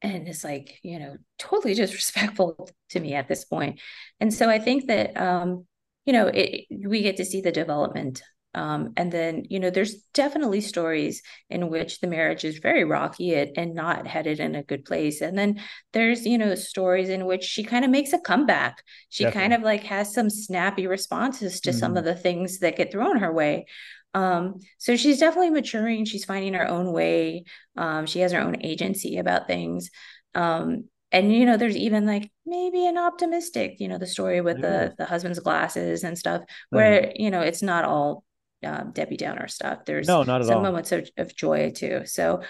[0.00, 3.80] and it's like you know totally disrespectful to me at this point.
[4.20, 5.66] And so i think that um
[6.04, 8.22] you know it, we get to see the development
[8.58, 13.36] um, and then, you know, there's definitely stories in which the marriage is very rocky
[13.36, 15.20] and not headed in a good place.
[15.20, 15.60] And then
[15.92, 18.82] there's, you know, stories in which she kind of makes a comeback.
[19.10, 19.40] She definitely.
[19.40, 21.78] kind of like has some snappy responses to mm-hmm.
[21.78, 23.66] some of the things that get thrown her way.
[24.12, 26.04] Um, so she's definitely maturing.
[26.04, 27.44] She's finding her own way.
[27.76, 29.88] Um, she has her own agency about things.
[30.34, 34.60] Um, and you know there's even like maybe an optimistic you know the story with
[34.60, 37.22] the the husband's glasses and stuff where mm-hmm.
[37.22, 38.24] you know it's not all
[38.64, 39.84] um, Debbie Downer stuff.
[39.84, 40.62] There's no, not at some all.
[40.62, 42.02] moments of, of joy too.
[42.04, 42.42] So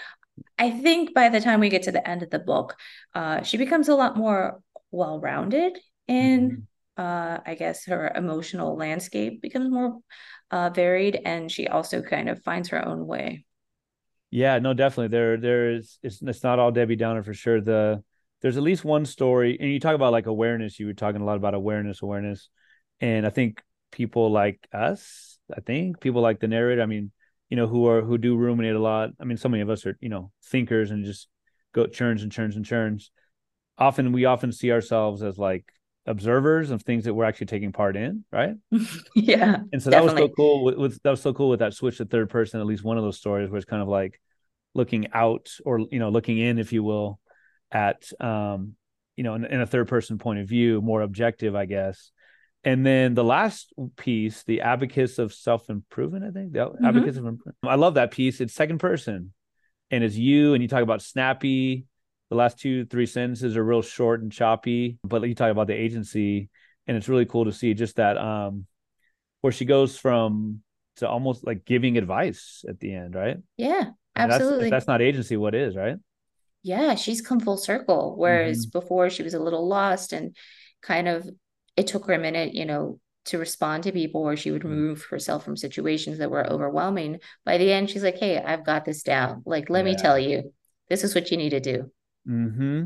[0.57, 2.75] I think by the time we get to the end of the book,
[3.13, 6.65] uh, she becomes a lot more well rounded in,
[6.97, 7.01] mm-hmm.
[7.01, 9.99] uh, I guess, her emotional landscape becomes more
[10.51, 13.45] uh, varied, and she also kind of finds her own way.
[14.31, 15.09] Yeah, no, definitely.
[15.09, 15.97] There, there is.
[16.03, 17.61] It's, it's not all Debbie Downer for sure.
[17.61, 18.03] The
[18.41, 20.79] there's at least one story, and you talk about like awareness.
[20.79, 22.49] You were talking a lot about awareness, awareness,
[23.01, 26.81] and I think people like us I think people like the narrator.
[26.81, 27.11] I mean,
[27.49, 29.09] you know, who are who do ruminate a lot.
[29.19, 31.27] I mean, so many of us are, you know, thinkers and just
[31.73, 33.11] go churns and churns and churns.
[33.77, 35.65] Often we often see ourselves as like
[36.05, 38.55] observers of things that we're actually taking part in, right?
[39.15, 39.57] yeah.
[39.71, 40.23] And so that definitely.
[40.23, 42.59] was so cool with, with, that was so cool with that switch to third person,
[42.59, 44.19] at least one of those stories where it's kind of like
[44.73, 47.19] looking out or you know, looking in, if you will,
[47.71, 48.75] at um,
[49.15, 52.11] you know, in, in a third person point of view, more objective, I guess
[52.63, 56.85] and then the last piece, the abacus of self improvement, I think the mm-hmm.
[56.85, 57.57] abacus of improvement.
[57.63, 58.41] I love that piece.
[58.41, 59.33] It's second person,
[59.91, 61.85] and it's you, and you talk about snappy.
[62.29, 65.73] The last two, three sentences are real short and choppy, but you talk about the
[65.73, 66.49] agency,
[66.85, 68.65] and it's really cool to see just that um,
[69.41, 70.61] where she goes from
[70.97, 73.37] to almost like giving advice at the end, right?
[73.57, 74.69] Yeah, absolutely.
[74.69, 75.95] That's, that's not agency, what is, right?
[76.61, 78.15] Yeah, she's come full circle.
[78.17, 78.77] Whereas mm-hmm.
[78.77, 80.35] before she was a little lost and
[80.81, 81.27] kind of
[81.79, 84.69] it took her a minute, you know, to respond to people or she would mm.
[84.69, 87.19] remove herself from situations that were overwhelming.
[87.45, 89.43] By the end, she's like, Hey, I've got this down.
[89.45, 89.91] Like, let yeah.
[89.91, 90.53] me tell you,
[90.89, 91.89] this is what you need to do.
[92.27, 92.83] Mm-hmm.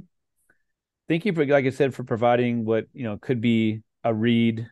[1.08, 4.68] Thank you for, like I said, for providing what you know could be a read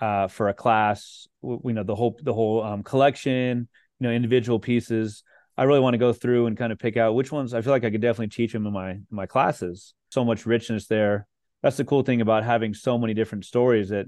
[0.00, 1.28] uh, for a class.
[1.42, 3.68] You know, the whole the whole um, collection.
[4.00, 5.22] You know, individual pieces.
[5.56, 7.72] I really want to go through and kind of pick out which ones I feel
[7.72, 9.94] like I could definitely teach them in my in my classes.
[10.10, 11.26] So much richness there
[11.64, 14.04] that's the cool thing about having so many different stories that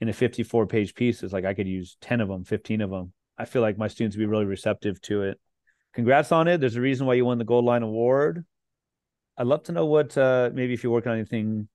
[0.00, 2.90] in a 54 page piece is like I could use 10 of them, 15 of
[2.90, 3.12] them.
[3.38, 5.38] I feel like my students would be really receptive to it.
[5.94, 6.60] Congrats on it.
[6.60, 8.44] There's a reason why you won the Gold Line Award.
[9.38, 11.68] I'd love to know what uh, maybe if you're working on anything,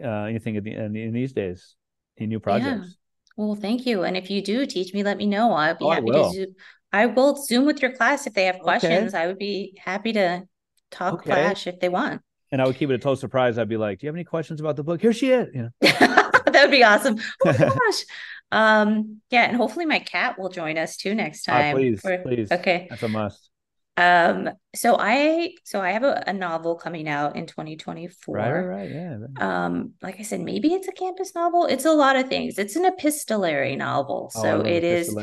[0.00, 1.74] uh, anything in, the, in, in these days,
[2.16, 2.86] any new projects.
[2.86, 3.44] Yeah.
[3.44, 4.04] Well, thank you.
[4.04, 5.54] And if you do teach me, let me know.
[5.54, 6.54] I'll be oh, happy to zoom.
[6.92, 9.12] I will zoom with your class if they have questions.
[9.12, 9.24] Okay.
[9.24, 10.44] I would be happy to
[10.92, 11.32] talk okay.
[11.32, 12.22] Flash if they want
[12.52, 13.58] and I would keep it a total surprise.
[13.58, 15.00] I'd be like, "Do you have any questions about the book?
[15.00, 15.70] Here she is." You know?
[15.80, 17.18] that would be awesome.
[17.44, 18.04] Oh gosh.
[18.52, 21.76] um, yeah, and hopefully my cat will join us too next ah, time.
[21.76, 22.52] please, please.
[22.52, 23.48] Okay, that's a must.
[23.96, 28.34] Um, so I so I have a, a novel coming out in 2024.
[28.34, 29.16] Right, right, yeah.
[29.38, 31.66] Um, like I said, maybe it's a campus novel.
[31.66, 32.58] It's a lot of things.
[32.58, 34.30] It's an epistolary novel.
[34.34, 35.14] Oh, so oh, it is.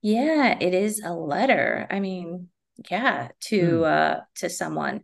[0.00, 1.86] Yeah, it is a letter.
[1.90, 2.48] I mean,
[2.90, 3.84] yeah, to hmm.
[3.84, 5.02] uh to someone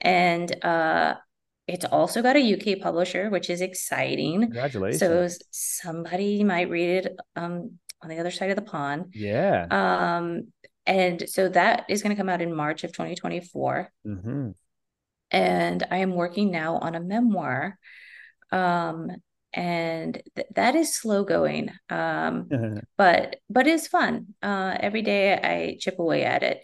[0.00, 1.14] and uh,
[1.66, 4.42] it's also got a UK publisher, which is exciting.
[4.42, 5.00] Congratulations!
[5.00, 9.12] So somebody might read it um, on the other side of the pond.
[9.14, 9.66] Yeah.
[9.70, 10.52] Um,
[10.86, 13.90] and so that is going to come out in March of 2024.
[14.06, 14.50] Mm-hmm.
[15.32, 17.76] And I am working now on a memoir.
[18.52, 19.10] Um,
[19.56, 22.48] and th- that is slow going um,
[22.96, 26.60] but but it's fun uh, every day i chip away at it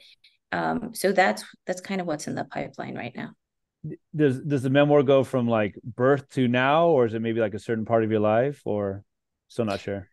[0.53, 3.31] um, so that's that's kind of what's in the pipeline right now.
[4.15, 7.55] Does does the memoir go from like birth to now, or is it maybe like
[7.55, 9.03] a certain part of your life, or
[9.49, 10.09] still not sure?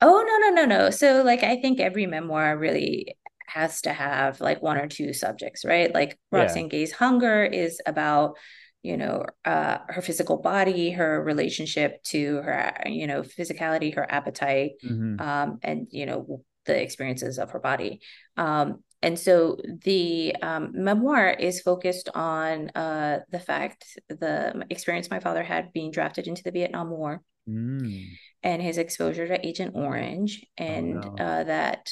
[0.00, 0.90] Oh no no no no.
[0.90, 3.16] So like I think every memoir really
[3.46, 5.92] has to have like one or two subjects, right?
[5.92, 6.70] Like Roxane yeah.
[6.70, 8.36] Gay's Hunger is about
[8.82, 14.72] you know uh, her physical body her relationship to her you know physicality her appetite
[14.84, 15.20] mm-hmm.
[15.20, 18.00] um, and you know the experiences of her body
[18.36, 25.20] um, and so the um, memoir is focused on uh, the fact, the experience my
[25.20, 28.06] father had being drafted into the Vietnam War mm.
[28.42, 30.44] and his exposure to Agent Orange.
[30.58, 31.24] Oh, and oh, no.
[31.24, 31.90] uh, that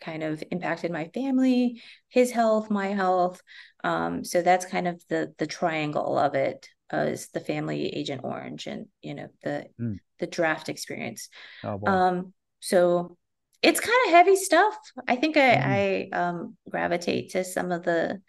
[0.00, 3.40] kind of impacted my family, his health, my health.
[3.84, 8.22] Um, so that's kind of the the triangle of it uh, is the family Agent
[8.24, 9.98] Orange and, you know, the, mm.
[10.18, 11.28] the draft experience.
[11.62, 13.16] Oh, um, so
[13.62, 14.76] it's kind of heavy stuff.
[15.06, 16.12] I think I, mm.
[16.12, 18.20] I um, gravitate to some of the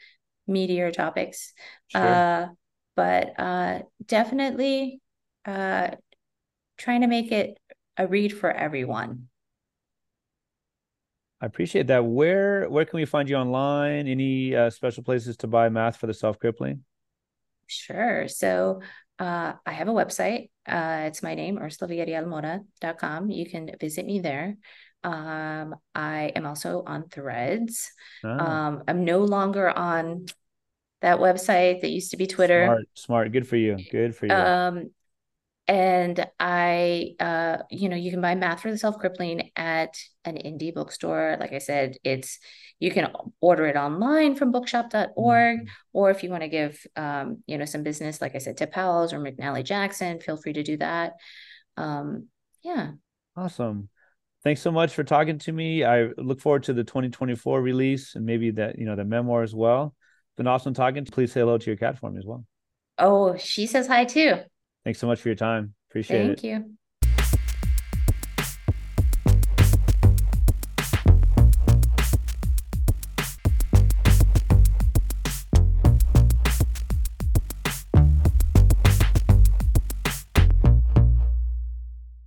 [0.49, 1.53] meatier topics.
[1.87, 2.01] Sure.
[2.01, 2.47] Uh,
[2.95, 5.01] but uh, definitely
[5.45, 5.91] uh,
[6.77, 7.59] trying to make it
[7.97, 9.27] a read for everyone.
[11.41, 12.03] I appreciate that.
[12.03, 14.07] Where where can we find you online?
[14.07, 16.83] Any uh, special places to buy math for the self crippling?
[17.67, 18.27] Sure.
[18.27, 18.81] So
[19.19, 20.49] uh, I have a website.
[20.65, 23.29] Uh, it's my name, ursulavillarrealmoura.com.
[23.29, 24.57] You can visit me there.
[25.03, 27.91] Um, I am also on Threads.
[28.23, 28.67] Ah.
[28.67, 30.25] Um, I'm no longer on
[31.01, 32.65] that website that used to be Twitter.
[32.65, 33.31] Smart, smart.
[33.31, 33.77] Good for you.
[33.91, 34.33] Good for you.
[34.33, 34.91] Um,
[35.69, 39.95] and I, uh, you know, you can buy Math for the Self Crippling at
[40.25, 41.37] an indie bookstore.
[41.39, 42.39] Like I said, it's
[42.79, 43.09] you can
[43.39, 45.67] order it online from bookshop.org, mm-hmm.
[45.93, 48.67] or if you want to give, um, you know, some business, like I said, to
[48.67, 51.13] Powell's or McNally Jackson, feel free to do that.
[51.77, 52.29] Um,
[52.63, 52.93] yeah.
[53.37, 53.89] Awesome.
[54.43, 55.83] Thanks so much for talking to me.
[55.83, 59.53] I look forward to the 2024 release and maybe that, you know, the memoir as
[59.53, 59.93] well.
[60.35, 61.05] Been awesome talking.
[61.05, 62.43] Please say hello to your cat for me as well.
[62.97, 64.39] Oh, she says hi too.
[64.89, 65.75] Thanks so much for your time.
[65.91, 66.41] Appreciate Thank it.
[66.41, 66.75] Thank you.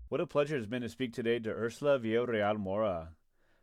[0.08, 3.08] What a pleasure it has been to speak today to Ursula Villarreal Moura.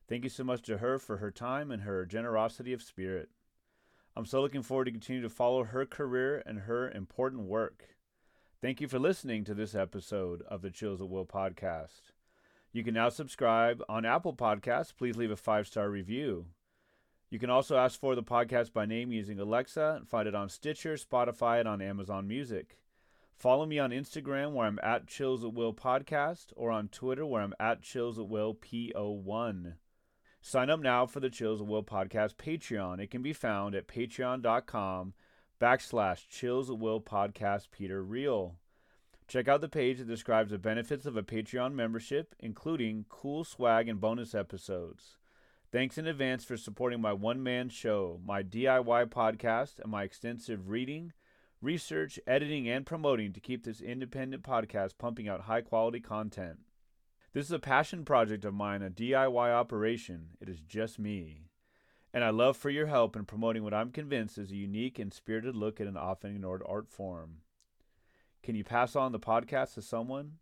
[0.09, 3.29] Thank you so much to her for her time and her generosity of spirit.
[4.17, 7.95] I'm so looking forward to continue to follow her career and her important work.
[8.61, 12.11] Thank you for listening to this episode of the Chills at Will podcast.
[12.73, 14.93] You can now subscribe on Apple Podcasts.
[14.93, 16.47] Please leave a five star review.
[17.29, 20.49] You can also ask for the podcast by name using Alexa and find it on
[20.49, 22.79] Stitcher, Spotify, and on Amazon Music.
[23.33, 27.41] Follow me on Instagram where I'm at Chills at Will Podcast or on Twitter where
[27.41, 29.75] I'm at Chills at Will PO1.
[30.41, 32.99] Sign up now for the Chills at Will Podcast Patreon.
[32.99, 35.13] It can be found at patreon.com
[35.59, 38.55] backslash chills will podcast Peter Real.
[39.27, 43.89] Check out the page that describes the benefits of a Patreon membership, including cool swag
[43.89, 45.17] and bonus episodes.
[45.71, 50.69] Thanks in advance for supporting my one man show, my DIY podcast, and my extensive
[50.69, 51.11] reading,
[51.61, 56.59] research, editing, and promoting to keep this independent podcast pumping out high quality content.
[57.33, 60.29] This is a passion project of mine, a DIY operation.
[60.41, 61.48] It is just me
[62.13, 65.13] and I love for your help in promoting what I'm convinced is a unique and
[65.13, 67.37] spirited look at an often ignored art form.
[68.41, 70.33] Can you pass on the podcast to someone?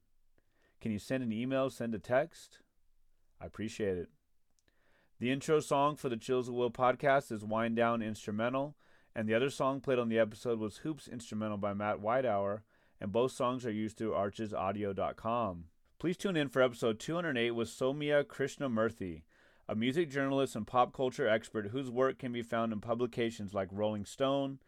[0.79, 2.59] Can you send an email, send a text?
[3.41, 4.09] I appreciate it.
[5.19, 8.75] The intro song for the Chills at Will podcast is Wind Down Instrumental,
[9.15, 12.63] and the other song played on the episode was Hoops Instrumental by Matt Whitehour,
[13.01, 15.65] and both songs are used through archesaudio.com.
[15.99, 19.23] Please tune in for episode 208 with Sowmya Krishnamurthy
[19.69, 23.67] a music journalist and pop culture expert whose work can be found in publications like
[23.71, 24.59] Rolling Stone,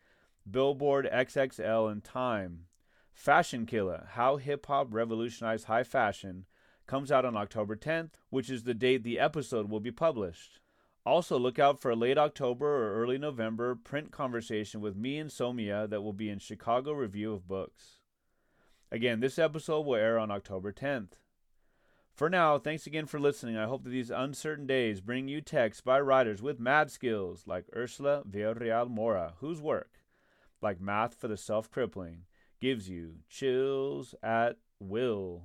[0.50, 2.66] Billboard, XXL, and Time.
[3.14, 6.46] Fashion Killa How Hip Hop Revolutionized High Fashion
[6.88, 10.60] comes out on October 10th, which is the date the episode will be published.
[11.06, 15.30] Also, look out for a late October or early November print conversation with me and
[15.30, 18.00] Sowmya that will be in Chicago Review of Books.
[18.92, 21.14] Again, this episode will air on October 10th.
[22.20, 23.56] For now, thanks again for listening.
[23.56, 27.64] I hope that these uncertain days bring you texts by writers with mad skills like
[27.74, 30.04] Ursula Villarreal Moura, whose work,
[30.62, 32.26] like Math for the Self Crippling,
[32.60, 35.44] gives you chills at will.